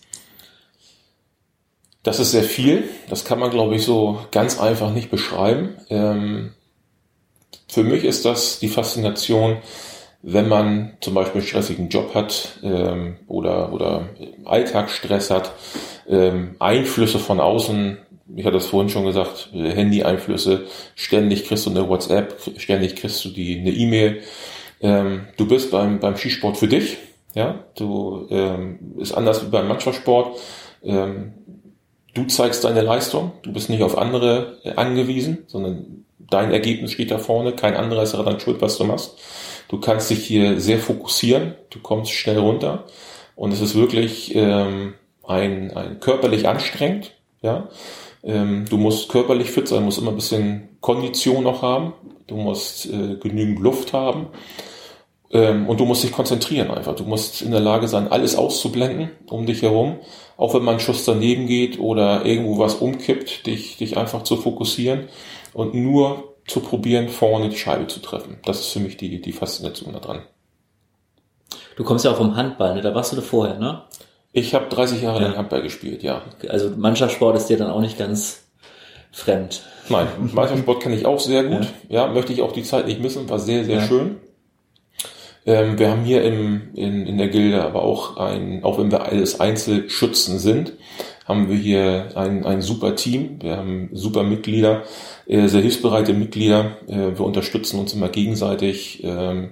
Das 2.03 2.19
ist 2.19 2.31
sehr 2.31 2.43
viel. 2.43 2.83
Das 3.09 3.25
kann 3.25 3.39
man, 3.39 3.49
glaube 3.49 3.75
ich, 3.75 3.83
so 3.83 4.19
ganz 4.31 4.59
einfach 4.59 4.91
nicht 4.91 5.09
beschreiben. 5.09 5.75
Ähm, 5.89 6.53
für 7.67 7.83
mich 7.83 8.03
ist 8.03 8.25
das 8.25 8.59
die 8.59 8.67
Faszination, 8.67 9.57
wenn 10.21 10.47
man 10.47 10.93
zum 11.01 11.13
Beispiel 11.13 11.41
einen 11.41 11.47
stressigen 11.47 11.89
Job 11.89 12.13
hat 12.13 12.59
ähm, 12.63 13.17
oder, 13.27 13.73
oder 13.73 14.09
Alltagsstress 14.45 15.29
hat, 15.29 15.53
ähm, 16.07 16.55
Einflüsse 16.59 17.19
von 17.19 17.39
außen, 17.39 17.97
ich 18.35 18.45
hatte 18.45 18.57
das 18.57 18.67
vorhin 18.67 18.89
schon 18.89 19.05
gesagt, 19.05 19.49
äh, 19.53 19.71
Handy-Einflüsse, 19.71 20.65
ständig 20.95 21.45
kriegst 21.45 21.65
du 21.65 21.69
eine 21.69 21.87
WhatsApp, 21.87 22.39
ständig 22.57 22.95
kriegst 22.95 23.23
du 23.25 23.29
die 23.29 23.59
eine 23.59 23.71
E-Mail. 23.71 24.21
Ähm, 24.85 25.25
du 25.35 25.47
bist 25.47 25.71
beim, 25.71 25.99
beim 25.99 26.15
Skisport 26.15 26.57
für 26.57 26.67
dich, 26.67 26.97
ja, 27.33 27.63
du 27.75 28.27
ähm, 28.29 28.93
ist 28.99 29.13
anders 29.13 29.43
wie 29.43 29.49
beim 29.49 29.67
Mannschaftssport. 29.67 30.39
Ähm, 30.83 31.33
du 32.13 32.25
zeigst 32.25 32.63
deine 32.63 32.81
Leistung, 32.81 33.31
du 33.41 33.51
bist 33.51 33.71
nicht 33.71 33.81
auf 33.81 33.97
andere 33.97 34.59
äh, 34.63 34.75
angewiesen, 34.75 35.39
sondern 35.47 36.05
dein 36.19 36.51
Ergebnis 36.51 36.91
steht 36.91 37.09
da 37.09 37.17
vorne, 37.17 37.53
kein 37.53 37.75
anderer 37.75 38.03
ist 38.03 38.13
daran 38.13 38.39
schuld, 38.39 38.61
was 38.61 38.77
du 38.77 38.83
machst. 38.83 39.17
Du 39.69 39.79
kannst 39.79 40.11
dich 40.11 40.23
hier 40.23 40.59
sehr 40.59 40.77
fokussieren, 40.77 41.55
du 41.71 41.79
kommst 41.79 42.11
schnell 42.11 42.37
runter. 42.37 42.85
Und 43.35 43.53
es 43.53 43.61
ist 43.61 43.73
wirklich 43.73 44.35
ähm, 44.35 44.93
ein, 45.27 45.75
ein 45.75 45.99
körperlich 45.99 46.47
anstrengend, 46.47 47.11
ja. 47.41 47.69
Ähm, 48.23 48.65
du 48.69 48.77
musst 48.77 49.09
körperlich 49.09 49.49
fit 49.49 49.67
sein, 49.67 49.83
musst 49.83 49.97
immer 49.97 50.11
ein 50.11 50.15
bisschen 50.15 50.69
Kondition 50.79 51.43
noch 51.43 51.63
haben, 51.63 51.93
du 52.27 52.35
musst 52.35 52.85
äh, 52.85 53.15
genügend 53.15 53.59
Luft 53.59 53.91
haben 53.93 54.27
und 55.37 55.79
du 55.79 55.85
musst 55.85 56.03
dich 56.03 56.11
konzentrieren 56.11 56.71
einfach. 56.71 56.95
Du 56.95 57.03
musst 57.03 57.41
in 57.41 57.51
der 57.51 57.59
Lage 57.59 57.87
sein, 57.87 58.11
alles 58.11 58.35
auszublenden 58.35 59.11
um 59.29 59.45
dich 59.45 59.61
herum, 59.61 59.97
auch 60.37 60.53
wenn 60.53 60.63
mal 60.63 60.73
ein 60.73 60.79
Schuss 60.79 61.03
daneben 61.05 61.47
geht 61.47 61.79
oder 61.79 62.25
irgendwo 62.25 62.57
was 62.59 62.75
umkippt, 62.75 63.45
dich, 63.45 63.77
dich 63.77 63.97
einfach 63.97 64.23
zu 64.23 64.37
fokussieren 64.37 65.07
und 65.53 65.73
nur 65.73 66.35
zu 66.47 66.59
probieren, 66.59 67.09
vorne 67.09 67.49
die 67.49 67.57
Scheibe 67.57 67.87
zu 67.87 67.99
treffen. 68.01 68.37
Das 68.45 68.59
ist 68.59 68.67
für 68.67 68.79
mich 68.79 68.97
die, 68.97 69.19
die 69.21 69.31
Faszination 69.31 69.93
daran. 69.93 70.21
Du 71.75 71.83
kommst 71.83 72.05
ja 72.05 72.11
auch 72.11 72.17
vom 72.17 72.35
Handball, 72.35 72.75
ne? 72.75 72.81
Da 72.81 72.93
warst 72.95 73.11
du 73.11 73.15
da 73.15 73.21
vorher, 73.21 73.57
ne? 73.59 73.81
Ich 74.31 74.53
habe 74.53 74.67
30 74.69 75.01
Jahre 75.01 75.21
Ja. 75.21 75.27
lang 75.29 75.37
Handball 75.37 75.61
gespielt, 75.61 76.03
ja. 76.03 76.21
Also 76.49 76.69
Mannschaftssport 76.75 77.35
ist 77.35 77.47
dir 77.47 77.57
dann 77.57 77.71
auch 77.71 77.81
nicht 77.81 77.97
ganz 77.97 78.43
fremd. 79.11 79.63
Nein, 79.89 80.07
Meistersport 80.33 80.81
kenne 80.83 80.95
ich 80.95 81.05
auch 81.05 81.19
sehr 81.19 81.43
gut. 81.43 81.67
Ja. 81.89 82.07
möchte 82.07 82.33
ich 82.33 82.41
auch 82.41 82.51
die 82.51 82.63
Zeit 82.63 82.85
nicht 82.87 83.01
missen, 83.01 83.29
war 83.29 83.39
sehr, 83.39 83.63
sehr 83.65 83.77
Ja. 83.77 83.87
schön. 83.87 84.17
Ähm, 85.45 85.77
wir 85.77 85.89
haben 85.91 86.03
hier 86.03 86.23
im, 86.23 86.69
in, 86.75 87.05
in 87.05 87.17
der 87.17 87.27
Gilde 87.29 87.63
aber 87.63 87.83
auch 87.83 88.17
ein, 88.17 88.63
auch 88.63 88.79
wenn 88.79 88.91
wir 88.91 89.03
alles 89.03 89.39
Einzelschützen 89.39 90.39
sind, 90.39 90.73
haben 91.25 91.49
wir 91.49 91.55
hier 91.57 92.09
ein, 92.15 92.45
ein 92.45 92.61
super 92.61 92.95
Team. 92.95 93.39
Wir 93.41 93.57
haben 93.57 93.89
super 93.93 94.23
Mitglieder, 94.23 94.83
äh, 95.27 95.47
sehr 95.47 95.61
hilfsbereite 95.61 96.13
Mitglieder. 96.13 96.77
Äh, 96.87 97.17
wir 97.17 97.21
unterstützen 97.21 97.79
uns 97.79 97.93
immer 97.93 98.09
gegenseitig. 98.09 99.03
Ähm, 99.03 99.51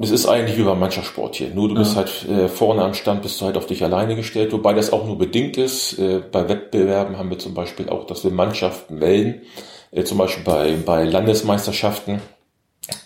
es 0.00 0.10
ist 0.10 0.26
eigentlich 0.26 0.58
wie 0.58 0.64
beim 0.64 0.80
Mannschaftssport 0.80 1.36
hier. 1.36 1.50
Nur 1.50 1.68
du 1.68 1.74
bist 1.76 1.92
Ja. 1.92 1.98
halt 1.98 2.28
äh, 2.28 2.48
vorne 2.48 2.82
am 2.82 2.94
Stand, 2.94 3.22
bist 3.22 3.40
du 3.40 3.44
halt 3.46 3.56
auf 3.56 3.66
dich 3.66 3.84
alleine 3.84 4.16
gestellt, 4.16 4.52
wobei 4.52 4.72
das 4.74 4.92
auch 4.92 5.06
nur 5.06 5.16
bedingt 5.18 5.56
ist. 5.56 5.98
Äh, 5.98 6.20
bei 6.32 6.48
Wettbewerben 6.48 7.16
haben 7.16 7.30
wir 7.30 7.38
zum 7.38 7.54
Beispiel 7.54 7.88
auch, 7.88 8.04
dass 8.06 8.24
wir 8.24 8.30
Mannschaften 8.32 8.98
melden, 8.98 9.42
äh, 9.92 10.02
zum 10.04 10.18
Beispiel 10.18 10.42
bei, 10.44 10.74
bei 10.84 11.04
Landesmeisterschaften 11.04 12.20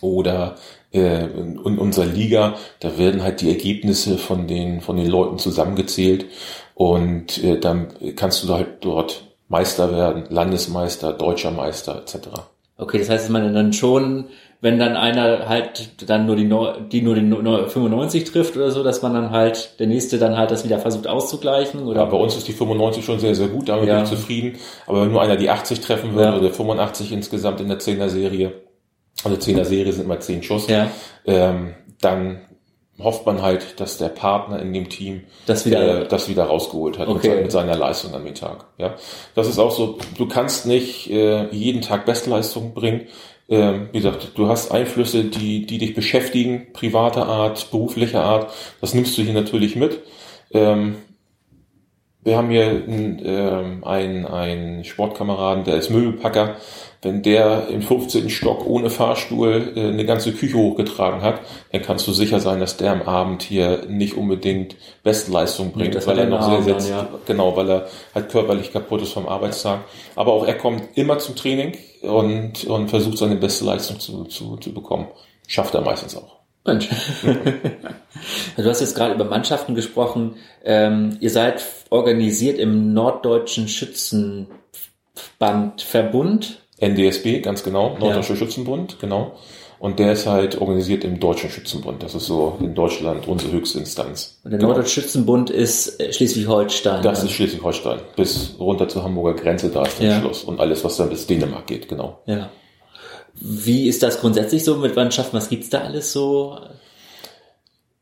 oder 0.00 0.56
in, 0.90 1.58
in 1.64 1.78
unserer 1.78 2.06
Liga, 2.06 2.54
da 2.80 2.96
werden 2.98 3.22
halt 3.22 3.40
die 3.40 3.48
Ergebnisse 3.48 4.16
von 4.18 4.46
den, 4.46 4.80
von 4.80 4.96
den 4.96 5.06
Leuten 5.08 5.38
zusammengezählt 5.38 6.26
und 6.74 7.42
äh, 7.44 7.58
dann 7.58 7.88
kannst 8.16 8.42
du 8.44 8.54
halt 8.54 8.68
dort 8.80 9.24
Meister 9.48 9.92
werden, 9.94 10.24
Landesmeister, 10.30 11.12
Deutscher 11.12 11.50
Meister 11.50 11.96
etc. 12.02 12.28
Okay, 12.76 12.98
das 12.98 13.08
heißt, 13.10 13.24
dass 13.24 13.30
man 13.30 13.52
dann 13.54 13.72
schon, 13.72 14.26
wenn 14.60 14.78
dann 14.78 14.94
einer 14.96 15.48
halt 15.48 16.08
dann 16.08 16.26
nur 16.26 16.36
die, 16.36 16.44
Neu- 16.44 16.74
die 16.92 17.02
nur 17.02 17.14
den 17.16 17.28
Neu- 17.28 17.66
95 17.66 18.24
trifft 18.24 18.56
oder 18.56 18.70
so, 18.70 18.84
dass 18.84 19.02
man 19.02 19.14
dann 19.14 19.30
halt, 19.30 19.78
der 19.80 19.88
nächste 19.88 20.18
dann 20.18 20.36
halt 20.36 20.50
das 20.52 20.64
wieder 20.64 20.78
versucht 20.78 21.06
auszugleichen 21.08 21.82
oder? 21.86 22.02
Ja, 22.02 22.06
bei 22.06 22.16
uns 22.16 22.36
ist 22.36 22.46
die 22.46 22.52
95 22.52 23.04
schon 23.04 23.18
sehr, 23.18 23.34
sehr 23.34 23.48
gut, 23.48 23.68
damit 23.68 23.88
Ja. 23.88 23.96
bin 23.96 24.04
ich 24.04 24.10
zufrieden. 24.10 24.58
Aber 24.86 25.02
wenn 25.02 25.10
nur 25.12 25.22
einer 25.22 25.36
die 25.36 25.50
80 25.50 25.80
treffen 25.80 26.14
würde 26.14 26.28
Ja. 26.28 26.36
oder 26.38 26.50
85 26.50 27.10
insgesamt 27.12 27.60
in 27.60 27.68
der 27.68 27.78
10er 27.80 28.08
Serie, 28.08 28.52
also 29.24 29.36
10er 29.36 29.64
Serie 29.64 29.92
sind 29.92 30.04
immer 30.04 30.20
10 30.20 30.42
Schuss, 30.42 30.68
ja, 30.68 30.90
ähm, 31.26 31.74
dann 32.00 32.40
hofft 33.00 33.26
man 33.26 33.42
halt, 33.42 33.78
dass 33.80 33.96
der 33.98 34.08
Partner 34.08 34.60
in 34.60 34.72
dem 34.72 34.88
Team 34.88 35.22
das 35.46 35.64
wieder, 35.66 36.02
äh, 36.02 36.08
das 36.08 36.28
wieder 36.28 36.44
rausgeholt 36.44 36.98
hat 36.98 37.08
mit, 37.08 37.18
Okay. 37.18 37.42
mit 37.42 37.52
seiner 37.52 37.76
Leistung 37.76 38.12
an 38.14 38.24
dem 38.24 38.34
Tag. 38.34 38.66
Ja, 38.76 38.96
das 39.34 39.48
ist 39.48 39.58
auch 39.58 39.70
so. 39.70 39.98
Du 40.16 40.26
kannst 40.26 40.66
nicht 40.66 41.08
äh, 41.10 41.48
jeden 41.50 41.80
Tag 41.80 42.06
Bestleistung 42.06 42.74
bringen. 42.74 43.06
Ähm, 43.48 43.88
wie 43.92 43.98
gesagt, 43.98 44.32
du 44.34 44.48
hast 44.48 44.72
Einflüsse, 44.72 45.24
die 45.24 45.64
die 45.64 45.78
dich 45.78 45.94
beschäftigen, 45.94 46.66
privater 46.72 47.26
Art, 47.26 47.70
beruflicher 47.70 48.22
Art. 48.22 48.52
Das 48.80 48.94
nimmst 48.94 49.16
du 49.16 49.22
hier 49.22 49.32
natürlich 49.32 49.76
mit. 49.76 50.00
Ähm, 50.50 50.96
wir 52.28 52.36
haben 52.36 52.50
hier 52.50 52.66
einen, 52.66 53.22
ähm, 53.24 53.84
einen, 53.84 54.26
einen 54.26 54.84
Sportkameraden, 54.84 55.64
der 55.64 55.76
ist 55.76 55.90
Möbelpacker. 55.90 56.56
Wenn 57.00 57.22
der 57.22 57.68
im 57.68 57.80
15. 57.80 58.28
Stock 58.28 58.66
ohne 58.66 58.90
Fahrstuhl 58.90 59.72
äh, 59.74 59.88
eine 59.88 60.04
ganze 60.04 60.32
Küche 60.32 60.56
hochgetragen 60.56 61.22
hat, 61.22 61.40
dann 61.72 61.82
kannst 61.82 62.06
du 62.06 62.12
sicher 62.12 62.38
sein, 62.38 62.60
dass 62.60 62.76
der 62.76 62.92
am 62.92 63.02
Abend 63.02 63.42
hier 63.42 63.86
nicht 63.88 64.16
unbedingt 64.16 64.76
Bestleistung 65.02 65.72
bringt, 65.72 65.94
das 65.94 66.06
weil 66.06 66.18
er 66.18 66.26
noch 66.26 66.42
sehr, 66.64 66.80
sehr, 66.80 66.96
ja. 66.96 67.08
genau, 67.24 67.56
weil 67.56 67.70
er 67.70 67.86
halt 68.14 68.28
körperlich 68.28 68.72
kaputt 68.72 69.02
ist 69.02 69.12
vom 69.12 69.26
Arbeitstag. 69.26 69.80
Aber 70.14 70.32
auch 70.32 70.46
er 70.46 70.54
kommt 70.54 70.82
immer 70.96 71.18
zum 71.18 71.34
Training 71.34 71.76
und, 72.02 72.64
und 72.64 72.88
versucht 72.90 73.18
seine 73.18 73.36
beste 73.36 73.64
Leistung 73.64 73.98
zu, 74.00 74.24
zu, 74.24 74.56
zu 74.56 74.74
bekommen. 74.74 75.08
Schafft 75.46 75.74
er 75.74 75.80
meistens 75.80 76.16
auch. 76.16 76.37
Mensch. 76.68 76.88
du 78.56 78.64
hast 78.64 78.80
jetzt 78.80 78.94
gerade 78.94 79.14
über 79.14 79.24
Mannschaften 79.24 79.74
gesprochen. 79.74 80.36
Ähm, 80.64 81.16
ihr 81.20 81.30
seid 81.30 81.62
organisiert 81.90 82.58
im 82.58 82.92
Norddeutschen 82.94 83.68
Schützenbandverbund. 83.68 86.62
NDSB, 86.80 87.40
ganz 87.40 87.64
genau, 87.64 87.96
Norddeutscher 87.98 88.36
Schützenbund, 88.36 89.00
genau. 89.00 89.32
Und 89.80 89.98
der 90.00 90.12
ist 90.12 90.26
halt 90.26 90.60
organisiert 90.60 91.04
im 91.04 91.20
Deutschen 91.20 91.50
Schützenbund. 91.50 92.02
Das 92.02 92.12
ist 92.14 92.26
so 92.26 92.56
in 92.60 92.74
Deutschland 92.74 93.28
unsere 93.28 93.52
höchste 93.52 93.78
Instanz. 93.78 94.40
Und 94.42 94.50
der 94.50 94.58
Genau. 94.58 94.72
Norddeutsche 94.72 95.00
Schützenbund 95.00 95.50
ist 95.50 96.00
äh, 96.00 96.12
Schleswig-Holstein. 96.12 97.00
Das 97.02 97.22
ist 97.22 97.30
Schleswig-Holstein. 97.32 98.00
Bis 98.16 98.56
runter 98.58 98.88
zur 98.88 99.04
Hamburger 99.04 99.40
Grenze, 99.40 99.68
da 99.70 99.84
ist 99.84 100.00
dann 100.00 100.06
Ja. 100.08 100.18
Schluss. 100.20 100.42
Und 100.44 100.58
alles, 100.60 100.82
was 100.84 100.96
dann 100.96 101.10
bis 101.10 101.26
Dänemark 101.28 101.66
geht, 101.68 101.88
genau. 101.88 102.18
Ja. 102.26 102.50
Wie 103.40 103.88
ist 103.88 104.02
das 104.02 104.20
grundsätzlich 104.20 104.64
so 104.64 104.76
mit 104.76 104.96
Mannschaften? 104.96 105.36
Was 105.36 105.48
gibt's 105.48 105.70
da 105.70 105.80
alles 105.82 106.12
so? 106.12 106.58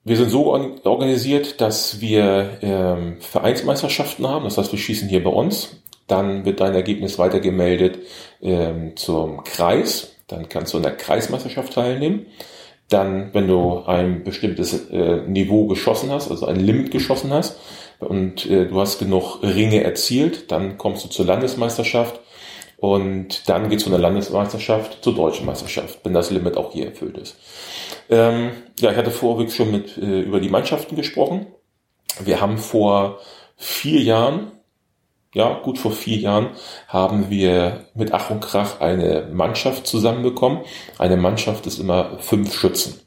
Wir 0.05 0.17
sind 0.17 0.31
so 0.31 0.53
or- 0.53 0.77
organisiert, 0.85 1.61
dass 1.61 2.01
wir 2.01 2.59
ähm, 2.63 3.17
Vereinsmeisterschaften 3.21 4.27
haben. 4.29 4.45
Das 4.45 4.57
heißt, 4.57 4.73
wir 4.73 4.79
schießen 4.79 5.09
hier 5.09 5.25
bei 5.25 5.31
uns. 5.31 5.83
Dann 6.07 6.45
wird 6.45 6.61
dein 6.61 6.75
Ergebnis 6.75 7.19
weitergemeldet 7.19 7.99
ähm, 8.41 8.97
zum 8.97 9.43
Kreis. 9.43 10.13
Dann 10.29 10.49
kannst 10.49 10.73
du 10.73 10.77
in 10.77 10.85
der 10.85 10.97
Kreismeisterschaft 10.97 11.73
teilnehmen. 11.73 12.27
Dann, 12.89 13.35
wenn 13.35 13.49
du 13.49 13.83
ein 13.85 14.23
bestimmtes 14.23 14.91
äh, 14.91 15.23
Niveau 15.27 15.67
geschossen 15.67 16.11
hast, 16.13 16.31
also 16.31 16.47
ein 16.47 16.61
Limit 16.61 16.93
geschossen 16.93 17.33
hast 17.33 17.57
und 17.99 18.47
äh, 18.47 18.67
du 18.67 18.81
hast 18.81 19.01
genug 19.01 19.43
Ringe 19.43 19.83
erzielt, 19.83 20.53
dann 20.53 20.79
kommst 20.79 21.05
du 21.05 21.09
zur 21.09 21.27
Landesmeisterschaft 21.27 22.21
und 22.77 23.49
dann 23.49 23.71
geht's 23.71 23.85
von 23.85 23.93
der 23.93 24.01
Landesmeisterschaft 24.01 25.03
zur 25.03 25.15
deutschen 25.15 25.47
Meisterschaft, 25.47 26.01
wenn 26.05 26.13
das 26.13 26.31
Limit 26.31 26.57
auch 26.57 26.73
hier 26.73 26.87
erfüllt 26.87 27.17
ist. 27.17 27.37
Ähm, 28.11 28.51
ja, 28.79 28.91
ich 28.91 28.97
hatte 28.97 29.11
vorweg 29.11 29.51
schon 29.51 29.71
mit 29.71 29.97
äh, 29.97 30.21
über 30.21 30.41
die 30.41 30.51
Mannschaften 30.51 30.95
gesprochen. 30.95 31.47
Wir 32.21 32.41
haben 32.41 32.59
vor 32.59 33.19
vier 33.57 34.01
Jahren, 34.03 34.53
ja, 35.35 35.59
gut 35.63 35.79
vor 35.79 35.93
vier 35.93 36.19
Jahren 36.19 36.51
haben 36.89 37.31
wir 37.31 37.87
mit 37.95 38.13
Ach 38.13 38.31
und 38.31 38.41
Krach 38.41 38.81
eine 38.81 39.29
Mannschaft 39.33 39.87
zusammenbekommen. 39.87 40.61
Eine 40.99 41.17
Mannschaft 41.17 41.67
ist 41.67 41.79
immer 41.79 42.19
fünf 42.21 42.59
Schützen. 42.59 43.01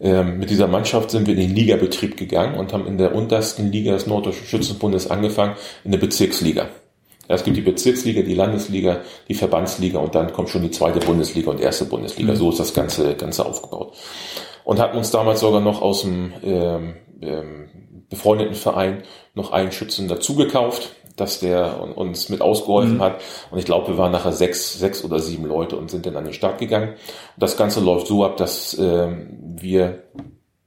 Ähm, 0.00 0.38
mit 0.38 0.50
dieser 0.50 0.66
Mannschaft 0.66 1.10
sind 1.10 1.26
wir 1.26 1.34
in 1.34 1.40
den 1.40 1.54
Ligabetrieb 1.54 2.16
gegangen 2.16 2.58
und 2.58 2.72
haben 2.72 2.86
in 2.86 2.98
der 2.98 3.14
untersten 3.14 3.70
Liga 3.70 3.92
des 3.92 4.06
Norddeutschen 4.06 4.46
Schützenbundes 4.46 5.10
angefangen, 5.10 5.56
in 5.84 5.92
der 5.92 5.98
Bezirksliga. 5.98 6.68
Ja, 7.30 7.36
es 7.36 7.44
gibt 7.44 7.56
die 7.56 7.62
Bezirksliga, 7.62 8.22
die 8.22 8.34
Landesliga, 8.34 9.02
die 9.28 9.34
Verbandsliga 9.34 10.00
und 10.00 10.16
dann 10.16 10.32
kommt 10.32 10.48
schon 10.48 10.62
die 10.62 10.72
zweite 10.72 10.98
Bundesliga 10.98 11.52
und 11.52 11.60
erste 11.60 11.84
Bundesliga. 11.84 12.32
Mhm. 12.32 12.36
So 12.36 12.50
ist 12.50 12.58
das 12.58 12.74
Ganze, 12.74 13.14
Ganze 13.14 13.46
aufgebaut. 13.46 13.92
Und 14.64 14.80
hatten 14.80 14.98
uns 14.98 15.12
damals 15.12 15.38
sogar 15.38 15.60
noch 15.60 15.80
aus 15.80 16.02
dem 16.02 16.32
ähm, 16.42 16.96
ähm, 17.22 17.68
befreundeten 18.08 18.56
Verein 18.56 19.04
noch 19.34 19.52
einen 19.52 19.70
Schützen 19.70 20.08
dazugekauft 20.08 20.96
dass 21.16 21.38
der 21.38 21.96
uns 21.96 22.30
mit 22.30 22.40
ausgeholfen 22.40 22.94
mhm. 22.94 23.02
hat. 23.02 23.20
Und 23.50 23.58
ich 23.58 23.66
glaube, 23.66 23.88
wir 23.88 23.98
waren 23.98 24.10
nachher 24.10 24.32
sechs, 24.32 24.78
sechs 24.78 25.04
oder 25.04 25.18
sieben 25.18 25.44
Leute 25.44 25.76
und 25.76 25.90
sind 25.90 26.06
dann 26.06 26.16
an 26.16 26.24
den 26.24 26.32
Start 26.32 26.58
gegangen. 26.58 26.90
Und 26.90 27.42
das 27.42 27.58
Ganze 27.58 27.80
läuft 27.80 28.06
so 28.06 28.24
ab, 28.24 28.38
dass 28.38 28.72
äh, 28.78 29.08
wir, 29.42 30.04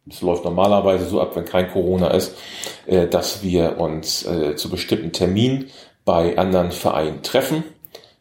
es 0.07 0.21
läuft 0.21 0.45
normalerweise 0.45 1.07
so 1.07 1.19
ab, 1.21 1.35
wenn 1.35 1.45
kein 1.45 1.71
Corona 1.71 2.09
ist, 2.09 2.37
äh, 2.85 3.07
dass 3.07 3.41
wir 3.41 3.79
uns 3.79 4.27
äh, 4.27 4.55
zu 4.55 4.69
bestimmten 4.69 5.11
Terminen 5.11 5.71
bei 6.05 6.37
anderen 6.37 6.71
Vereinen 6.71 7.23
treffen, 7.23 7.63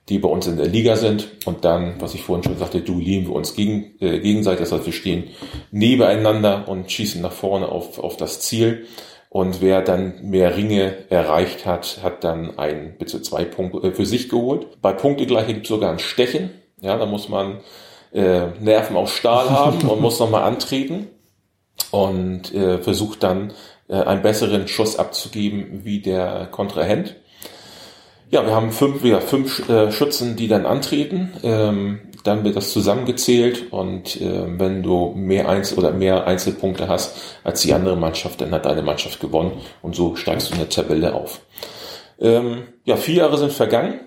die 0.08 0.18
bei 0.18 0.28
uns 0.28 0.46
in 0.46 0.56
der 0.56 0.66
Liga 0.66 0.96
sind. 0.96 1.28
Und 1.46 1.64
dann, 1.64 2.00
was 2.00 2.14
ich 2.14 2.22
vorhin 2.22 2.44
schon 2.44 2.58
sagte, 2.58 2.80
duellieren 2.80 3.26
wir 3.26 3.34
uns 3.34 3.54
gegen, 3.54 3.94
äh, 4.00 4.18
gegenseitig. 4.20 4.60
Das 4.60 4.72
heißt, 4.72 4.86
wir 4.86 4.92
stehen 4.92 5.30
nebeneinander 5.70 6.68
und 6.68 6.90
schießen 6.90 7.22
nach 7.22 7.32
vorne 7.32 7.68
auf, 7.68 7.98
auf 7.98 8.16
das 8.16 8.40
Ziel. 8.40 8.86
Und 9.28 9.62
wer 9.62 9.80
dann 9.80 10.28
mehr 10.28 10.56
Ringe 10.56 11.10
erreicht 11.10 11.64
hat, 11.64 12.00
hat 12.02 12.22
dann 12.22 12.58
ein 12.58 12.96
bis 12.98 13.20
zwei 13.22 13.44
Punkte 13.44 13.88
äh, 13.88 13.92
für 13.92 14.04
sich 14.04 14.28
geholt. 14.28 14.80
Bei 14.82 14.92
Punktegleiche 14.92 15.54
gibt 15.54 15.66
es 15.66 15.70
sogar 15.70 15.90
ein 15.90 15.98
Stechen. 15.98 16.50
Ja, 16.80 16.98
da 16.98 17.06
muss 17.06 17.28
man 17.28 17.60
äh, 18.12 18.48
Nerven 18.60 18.96
aus 18.96 19.12
Stahl 19.12 19.48
haben 19.50 19.88
und 19.88 20.00
muss 20.00 20.20
nochmal 20.20 20.42
antreten 20.42 21.08
und 21.90 22.52
äh, 22.54 22.78
versucht 22.78 23.22
dann 23.22 23.52
äh, 23.88 23.94
einen 23.94 24.22
besseren 24.22 24.68
Schuss 24.68 24.98
abzugeben 24.98 25.84
wie 25.84 26.00
der 26.00 26.48
Kontrahent. 26.50 27.16
Ja, 28.32 28.46
wir 28.46 28.54
haben 28.54 28.72
fünf, 28.72 29.04
ja, 29.04 29.20
fünf 29.20 29.68
äh, 29.68 29.92
Schützen, 29.92 30.36
die 30.36 30.48
dann 30.48 30.64
antreten. 30.64 31.34
Ähm, 31.42 32.00
dann 32.24 32.44
wird 32.44 32.56
das 32.56 32.72
zusammengezählt 32.72 33.70
und 33.70 34.18
äh, 34.22 34.58
wenn 34.58 34.82
du 34.82 35.12
mehr 35.14 35.50
Einzel 35.50 35.78
oder 35.78 35.92
mehr 35.92 36.26
Einzelpunkte 36.26 36.88
hast 36.88 37.14
als 37.44 37.60
die 37.60 37.74
andere 37.74 37.94
Mannschaft, 37.94 38.40
dann 38.40 38.52
hat 38.52 38.64
deine 38.64 38.80
Mannschaft 38.80 39.20
gewonnen 39.20 39.60
und 39.82 39.94
so 39.94 40.16
steigst 40.16 40.48
du 40.48 40.54
in 40.54 40.60
der 40.60 40.70
Tabelle 40.70 41.12
auf. 41.12 41.42
Ähm, 42.18 42.68
ja, 42.84 42.96
vier 42.96 43.16
Jahre 43.16 43.36
sind 43.36 43.52
vergangen. 43.52 44.00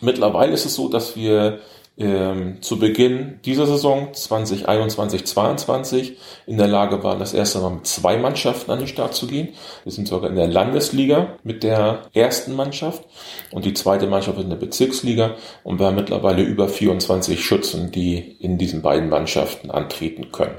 Mittlerweile 0.00 0.52
ist 0.52 0.64
es 0.64 0.76
so, 0.76 0.88
dass 0.88 1.16
wir 1.16 1.58
ähm, 1.98 2.62
zu 2.62 2.78
Beginn 2.78 3.40
dieser 3.44 3.66
Saison 3.66 4.12
2021-22 4.12 6.12
in 6.46 6.56
der 6.56 6.66
Lage 6.66 7.02
waren, 7.02 7.18
das 7.18 7.34
erste 7.34 7.58
Mal 7.58 7.70
mit 7.70 7.86
zwei 7.86 8.16
Mannschaften 8.16 8.70
an 8.70 8.78
den 8.78 8.88
Start 8.88 9.14
zu 9.14 9.26
gehen. 9.26 9.48
Wir 9.84 9.92
sind 9.92 10.08
sogar 10.08 10.30
in 10.30 10.36
der 10.36 10.46
Landesliga 10.46 11.36
mit 11.42 11.62
der 11.62 12.04
ersten 12.14 12.56
Mannschaft 12.56 13.04
und 13.50 13.66
die 13.66 13.74
zweite 13.74 14.06
Mannschaft 14.06 14.40
in 14.40 14.48
der 14.48 14.56
Bezirksliga 14.56 15.36
und 15.64 15.78
wir 15.78 15.86
haben 15.86 15.96
mittlerweile 15.96 16.42
über 16.42 16.68
24 16.68 17.44
Schützen, 17.44 17.90
die 17.90 18.36
in 18.40 18.56
diesen 18.56 18.80
beiden 18.80 19.10
Mannschaften 19.10 19.70
antreten 19.70 20.32
können. 20.32 20.56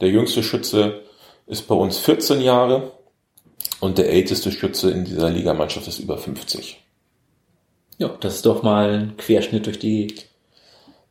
Der 0.00 0.08
jüngste 0.08 0.42
Schütze 0.42 1.02
ist 1.46 1.68
bei 1.68 1.74
uns 1.74 1.98
14 1.98 2.40
Jahre 2.40 2.92
und 3.80 3.98
der 3.98 4.10
älteste 4.10 4.50
Schütze 4.50 4.90
in 4.90 5.04
dieser 5.04 5.28
Ligamannschaft 5.28 5.88
ist 5.88 5.98
über 5.98 6.16
50. 6.16 6.83
Ja, 7.98 8.08
das 8.20 8.36
ist 8.36 8.46
doch 8.46 8.62
mal 8.62 8.90
ein 8.90 9.16
Querschnitt 9.16 9.66
durch 9.66 9.78
die 9.78 10.14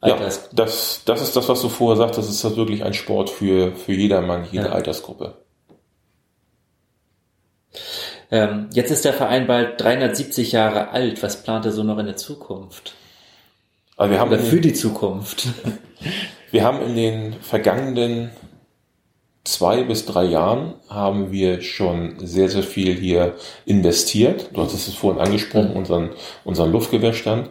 Alters. 0.02 0.36
Ja, 0.44 0.50
das, 0.54 1.02
das 1.06 1.22
ist 1.22 1.36
das, 1.36 1.48
was 1.48 1.62
du 1.62 1.70
vorher 1.70 1.98
sagst, 1.98 2.18
das 2.18 2.30
ist 2.30 2.44
das 2.44 2.58
wirklich 2.58 2.84
ein 2.84 2.94
Sport 2.94 3.30
für, 3.30 3.74
für 3.74 3.94
jedermann, 3.94 4.46
jede 4.52 4.66
ja. 4.66 4.72
Altersgruppe. 4.72 5.36
Ähm, 8.32 8.70
jetzt 8.74 8.92
ist 8.92 9.06
der 9.06 9.14
Verein 9.14 9.48
bald 9.48 9.80
370 9.80 10.52
Jahre 10.52 10.90
alt. 10.90 11.24
Was 11.24 11.44
plant 11.44 11.66
er 11.66 11.72
so 11.72 11.84
noch 11.84 12.00
in 12.00 12.06
der 12.06 12.18
Zukunft? 12.18 12.96
Also 13.96 14.12
wir 14.12 14.20
haben 14.20 14.32
Oder 14.32 14.40
für 14.40 14.60
die 14.60 14.74
Zukunft. 14.74 15.48
Wir 16.52 16.64
haben 16.64 16.84
in 16.84 16.96
den 16.96 17.34
vergangenen 17.42 18.30
zwei 19.44 19.84
bis 19.84 20.06
drei 20.06 20.24
Jahren 20.24 20.76
haben 20.88 21.32
wir 21.32 21.62
schon 21.62 22.16
sehr, 22.20 22.50
sehr 22.50 22.64
viel 22.64 22.94
hier 22.94 23.36
investiert. 23.66 24.50
Du 24.54 24.62
hattest 24.62 24.88
es 24.88 24.94
vorhin 24.94 25.22
angesprochen, 25.22 25.72
mhm. 25.72 25.78
unseren, 25.78 26.10
unseren 26.46 26.72
Luftgewehrstand. 26.72 27.50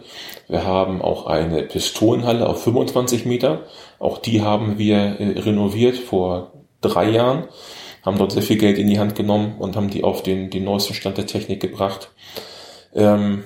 Wir 0.48 0.64
haben 0.64 1.02
auch 1.02 1.26
eine 1.26 1.62
Pistolenhalle 1.62 2.48
auf 2.48 2.62
25 2.62 3.26
Meter. 3.26 3.66
Auch 3.98 4.18
die 4.18 4.42
haben 4.42 4.78
wir 4.78 4.96
äh, 4.96 5.38
renoviert 5.40 5.96
vor 5.96 6.52
drei 6.80 7.10
Jahren, 7.10 7.44
haben 8.04 8.18
dort 8.18 8.32
sehr 8.32 8.42
viel 8.42 8.58
Geld 8.58 8.78
in 8.78 8.88
die 8.88 8.98
Hand 8.98 9.14
genommen 9.14 9.56
und 9.58 9.76
haben 9.76 9.90
die 9.90 10.02
auf 10.02 10.22
den, 10.22 10.50
den 10.50 10.64
neuesten 10.64 10.94
Stand 10.94 11.18
der 11.18 11.26
Technik 11.26 11.60
gebracht. 11.60 12.10
Ähm, 12.94 13.44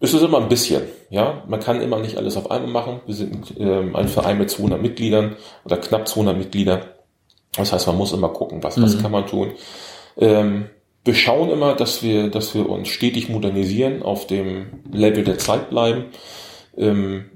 es 0.00 0.14
ist 0.14 0.22
immer 0.22 0.38
ein 0.38 0.48
bisschen, 0.48 0.82
ja. 1.10 1.42
Man 1.46 1.60
kann 1.60 1.80
immer 1.80 1.98
nicht 1.98 2.16
alles 2.16 2.36
auf 2.36 2.50
einmal 2.50 2.70
machen. 2.70 3.00
Wir 3.06 3.14
sind 3.14 3.54
ähm, 3.58 3.96
ein 3.96 4.08
Verein 4.08 4.38
mit 4.38 4.48
200 4.48 4.80
Mitgliedern 4.80 5.36
oder 5.64 5.76
knapp 5.76 6.08
200 6.08 6.38
Mitglieder. 6.38 6.97
Das 7.56 7.72
heißt, 7.72 7.86
man 7.86 7.96
muss 7.96 8.12
immer 8.12 8.28
gucken, 8.28 8.62
was, 8.62 8.80
was 8.80 8.96
mhm. 8.96 9.02
kann 9.02 9.12
man 9.12 9.26
tun. 9.26 9.52
Ähm, 10.16 10.66
wir 11.04 11.14
schauen 11.14 11.50
immer, 11.50 11.74
dass 11.74 12.02
wir, 12.02 12.28
dass 12.28 12.54
wir 12.54 12.68
uns 12.68 12.88
stetig 12.88 13.28
modernisieren, 13.28 14.02
auf 14.02 14.26
dem 14.26 14.82
Level 14.92 15.24
der 15.24 15.38
Zeit 15.38 15.70
bleiben. 15.70 16.06
Ähm, 16.76 17.26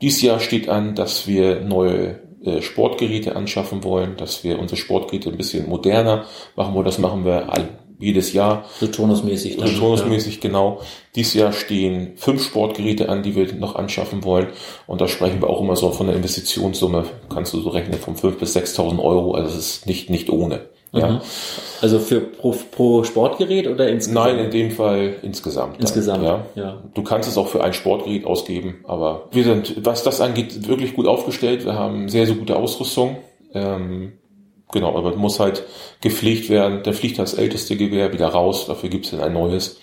dies 0.00 0.22
Jahr 0.22 0.40
steht 0.40 0.68
an, 0.68 0.94
dass 0.94 1.26
wir 1.26 1.60
neue 1.60 2.20
äh, 2.44 2.62
Sportgeräte 2.62 3.34
anschaffen 3.34 3.82
wollen, 3.82 4.16
dass 4.16 4.44
wir 4.44 4.58
unsere 4.58 4.80
Sportgeräte 4.80 5.30
ein 5.30 5.36
bisschen 5.36 5.68
moderner 5.68 6.26
machen 6.54 6.74
wollen. 6.74 6.84
Das 6.84 6.98
machen 6.98 7.24
wir 7.24 7.52
all, 7.52 7.68
jedes 7.98 8.32
Jahr. 8.32 8.64
So 8.78 8.86
turnusmäßig. 8.86 9.56
So 9.58 9.66
turnusmäßig, 9.66 10.36
ja. 10.36 10.40
genau. 10.42 10.80
Dies 11.14 11.34
Jahr 11.34 11.52
stehen 11.52 12.12
fünf 12.16 12.44
Sportgeräte 12.44 13.08
an, 13.08 13.22
die 13.22 13.34
wir 13.34 13.54
noch 13.54 13.74
anschaffen 13.74 14.24
wollen. 14.24 14.48
Und 14.86 15.00
da 15.00 15.08
sprechen 15.08 15.40
wir 15.40 15.48
auch 15.48 15.60
immer 15.60 15.76
so 15.76 15.90
von 15.90 16.06
der 16.06 16.16
Investitionssumme, 16.16 17.04
kannst 17.28 17.54
du 17.54 17.60
so 17.60 17.70
rechnen, 17.70 17.98
von 17.98 18.16
fünf 18.16 18.38
bis 18.38 18.56
6.000 18.56 19.02
Euro. 19.02 19.34
Also 19.34 19.56
es 19.56 19.56
ist 19.56 19.86
nicht, 19.86 20.10
nicht 20.10 20.30
ohne. 20.30 20.66
Ja. 20.92 21.10
Mhm. 21.10 21.20
Also 21.82 21.98
für 21.98 22.20
pro, 22.20 22.54
pro 22.70 23.04
Sportgerät 23.04 23.66
oder 23.66 23.88
insgesamt? 23.88 24.26
Nein, 24.26 24.44
in 24.44 24.50
dem 24.50 24.70
Fall 24.70 25.16
insgesamt. 25.22 25.78
Insgesamt, 25.80 26.24
ja. 26.24 26.46
ja. 26.54 26.82
Du 26.94 27.02
kannst 27.02 27.28
es 27.28 27.36
auch 27.36 27.48
für 27.48 27.62
ein 27.62 27.72
Sportgerät 27.72 28.24
ausgeben, 28.24 28.84
aber 28.84 29.28
wir 29.30 29.44
sind, 29.44 29.84
was 29.84 30.02
das 30.02 30.20
angeht, 30.20 30.68
wirklich 30.68 30.94
gut 30.94 31.06
aufgestellt. 31.06 31.64
Wir 31.64 31.74
haben 31.74 32.08
sehr, 32.08 32.26
sehr 32.26 32.36
gute 32.36 32.56
Ausrüstung. 32.56 33.18
Ähm, 33.52 34.12
genau, 34.72 34.96
aber 34.96 35.16
muss 35.16 35.40
halt 35.40 35.64
gepflegt 36.00 36.50
werden. 36.50 36.82
Der 36.82 36.92
fliegt 36.92 37.18
das 37.18 37.34
älteste 37.34 37.76
Gewehr 37.76 38.12
wieder 38.12 38.28
raus, 38.28 38.66
dafür 38.66 38.88
gibt 38.88 39.06
es 39.06 39.10
dann 39.12 39.20
ein 39.20 39.32
neues. 39.32 39.78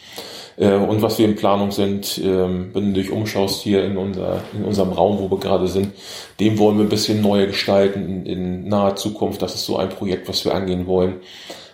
Äh, 0.58 0.76
und 0.76 1.02
was 1.02 1.20
wir 1.20 1.26
in 1.26 1.36
Planung 1.36 1.72
sind, 1.72 2.20
ähm, 2.24 2.70
wenn 2.74 2.94
du 2.94 3.02
dich 3.02 3.12
umschaust 3.12 3.62
hier 3.62 3.84
in, 3.84 3.98
unser, 3.98 4.42
in 4.54 4.66
unserem 4.66 4.92
Raum, 4.92 5.20
wo 5.20 5.32
wir 5.32 5.40
gerade 5.40 5.68
sind, 5.68 5.94
dem 6.40 6.58
wollen 6.60 6.78
wir 6.78 6.86
ein 6.86 6.90
bisschen 6.90 7.22
neuer 7.22 7.48
gestalten 7.48 8.08
in, 8.08 8.26
in 8.26 8.68
naher 8.68 8.96
Zukunft. 8.96 9.42
Das 9.42 9.56
ist 9.56 9.66
so 9.66 9.78
ein 9.78 9.90
Projekt, 9.90 10.28
was 10.30 10.46
wir 10.46 10.54
angehen 10.54 10.88
wollen. 10.88 11.22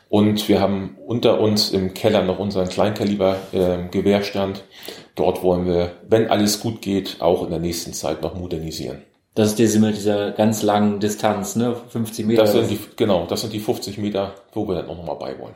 Und 0.10 0.50
wir 0.50 0.60
haben 0.60 0.98
unter 1.06 1.39
uns 1.39 1.69
im 1.72 1.93
Keller 1.93 2.24
noch 2.24 2.39
unseren 2.39 2.67
Kleinkaliber 2.67 3.38
äh, 3.52 3.88
Gewehrstand. 3.91 4.63
Dort 5.13 5.43
wollen 5.43 5.67
wir, 5.67 5.91
wenn 6.08 6.30
alles 6.30 6.62
gut 6.62 6.82
geht, 6.82 7.17
auch 7.19 7.43
in 7.43 7.52
der 7.52 7.60
nächsten 7.60 7.93
Zeit 7.93 8.24
noch 8.24 8.34
modernisieren. 8.34 9.04
Das 9.39 9.52
ist 9.52 9.60
diese 9.60 9.80
mit 9.80 9.95
dieser 9.95 10.32
ganz 10.32 10.63
langen 10.63 10.99
Distanz, 10.99 11.56
ne? 11.56 11.73
50 11.88 12.25
Meter. 12.25 12.41
Das 12.41 12.52
sind 12.52 12.69
die, 12.69 12.78
genau, 12.97 13.25
das 13.25 13.39
sind 13.39 13.54
die 13.54 13.62
50 13.62 13.97
Meter, 13.97 14.34
wo 14.52 14.67
wir 14.67 14.75
dann 14.75 14.89
auch 14.89 14.97
nochmal 14.97 15.15
bei 15.15 15.39
wollen. 15.39 15.56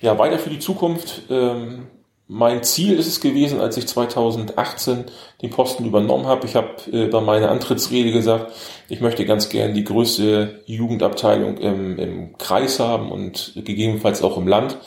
Ja, 0.00 0.16
weiter 0.16 0.38
für 0.38 0.48
die 0.48 0.60
Zukunft. 0.60 1.22
Ähm, 1.28 1.88
mein 2.28 2.62
Ziel 2.62 2.96
ist 2.96 3.08
es 3.08 3.20
gewesen, 3.20 3.60
als 3.60 3.76
ich 3.78 3.88
2018 3.88 5.06
den 5.42 5.50
Posten 5.50 5.84
übernommen 5.86 6.26
habe. 6.26 6.46
Ich 6.46 6.54
habe 6.54 6.76
äh, 6.92 7.08
bei 7.08 7.20
meiner 7.20 7.50
Antrittsrede 7.50 8.12
gesagt, 8.12 8.52
ich 8.88 9.00
möchte 9.00 9.24
ganz 9.24 9.48
gern 9.48 9.74
die 9.74 9.82
größte 9.82 10.62
Jugendabteilung 10.66 11.58
im, 11.58 11.98
im 11.98 12.38
Kreis 12.38 12.78
haben 12.78 13.10
und 13.10 13.54
gegebenenfalls 13.56 14.22
auch 14.22 14.38
im 14.38 14.46
Land. 14.46 14.78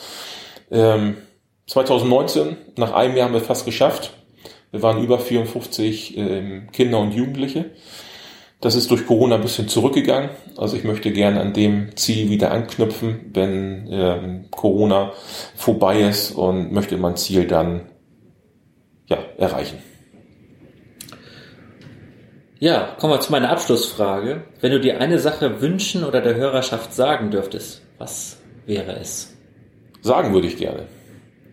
Ähm, 0.71 1.17
2019, 1.67 2.56
nach 2.78 2.93
einem 2.93 3.17
Jahr 3.17 3.28
haben 3.28 3.34
wir 3.34 3.41
fast 3.41 3.65
geschafft. 3.65 4.13
Wir 4.71 4.82
waren 4.82 5.04
über 5.04 5.19
54 5.19 6.17
ähm, 6.17 6.69
Kinder 6.71 6.99
und 6.99 7.13
Jugendliche. 7.13 7.71
Das 8.62 8.76
ist 8.76 8.91
durch 8.91 9.06
Corona 9.06 9.36
ein 9.36 9.41
bisschen 9.41 9.69
zurückgegangen. 9.69 10.32
Also 10.58 10.76
ich 10.76 10.84
möchte 10.84 11.12
gerne 11.12 11.39
an 11.39 11.54
dem 11.54 11.95
Ziel 11.95 12.30
wieder 12.30 12.52
anknüpfen, 12.52 13.32
wenn 13.34 13.88
ähm, 13.89 14.45
Corona 14.52 15.13
vorbei 15.56 16.02
ist 16.02 16.32
und 16.32 16.74
möchte 16.74 16.98
mein 16.98 17.15
Ziel 17.15 17.48
dann 17.48 17.89
ja, 19.08 19.17
erreichen. 19.38 19.78
Ja, 22.60 22.98
kommen 23.00 23.13
wir 23.13 23.22
zu 23.22 23.32
meiner 23.32 23.50
Abschlussfrage. 23.50 24.43
Wenn 24.60 24.74
du 24.74 24.82
dir 24.82 25.00
eine 25.00 25.19
Sache 25.19 25.62
wünschen 25.62 26.04
oder 26.04 26.19
der 26.19 26.36
Hörerschaft 26.36 26.93
sagen 26.93 27.32
dürftest, 27.32 27.82
was 27.98 28.38
wäre 28.65 28.98
es? 29.00 29.38
Sagen 30.02 30.34
würde 30.34 30.48
ich 30.48 30.58
gerne. 30.58 30.88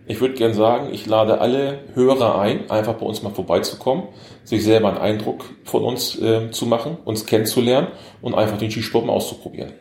Ich 0.08 0.20
würde 0.20 0.34
gern 0.34 0.54
sagen, 0.54 0.92
ich 0.92 1.06
lade 1.06 1.40
alle 1.40 1.80
Hörer 1.94 2.38
ein, 2.38 2.70
einfach 2.70 2.94
bei 2.94 3.06
uns 3.06 3.22
mal 3.22 3.30
vorbeizukommen, 3.30 4.04
sich 4.44 4.62
selber 4.62 4.88
einen 4.88 4.98
Eindruck 4.98 5.44
von 5.64 5.82
uns 5.82 6.20
äh, 6.20 6.50
zu 6.52 6.66
machen, 6.66 6.96
uns 7.04 7.26
kennenzulernen 7.26 7.88
und 8.22 8.34
einfach 8.34 8.56
den 8.56 8.70
Skisport 8.70 9.04
mal 9.04 9.12
auszuprobieren. 9.12 9.72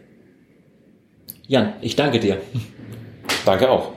Jan, 1.48 1.74
ich 1.82 1.96
danke 1.96 2.20
dir. 2.20 2.38
Danke 3.46 3.70
auch. 3.70 3.92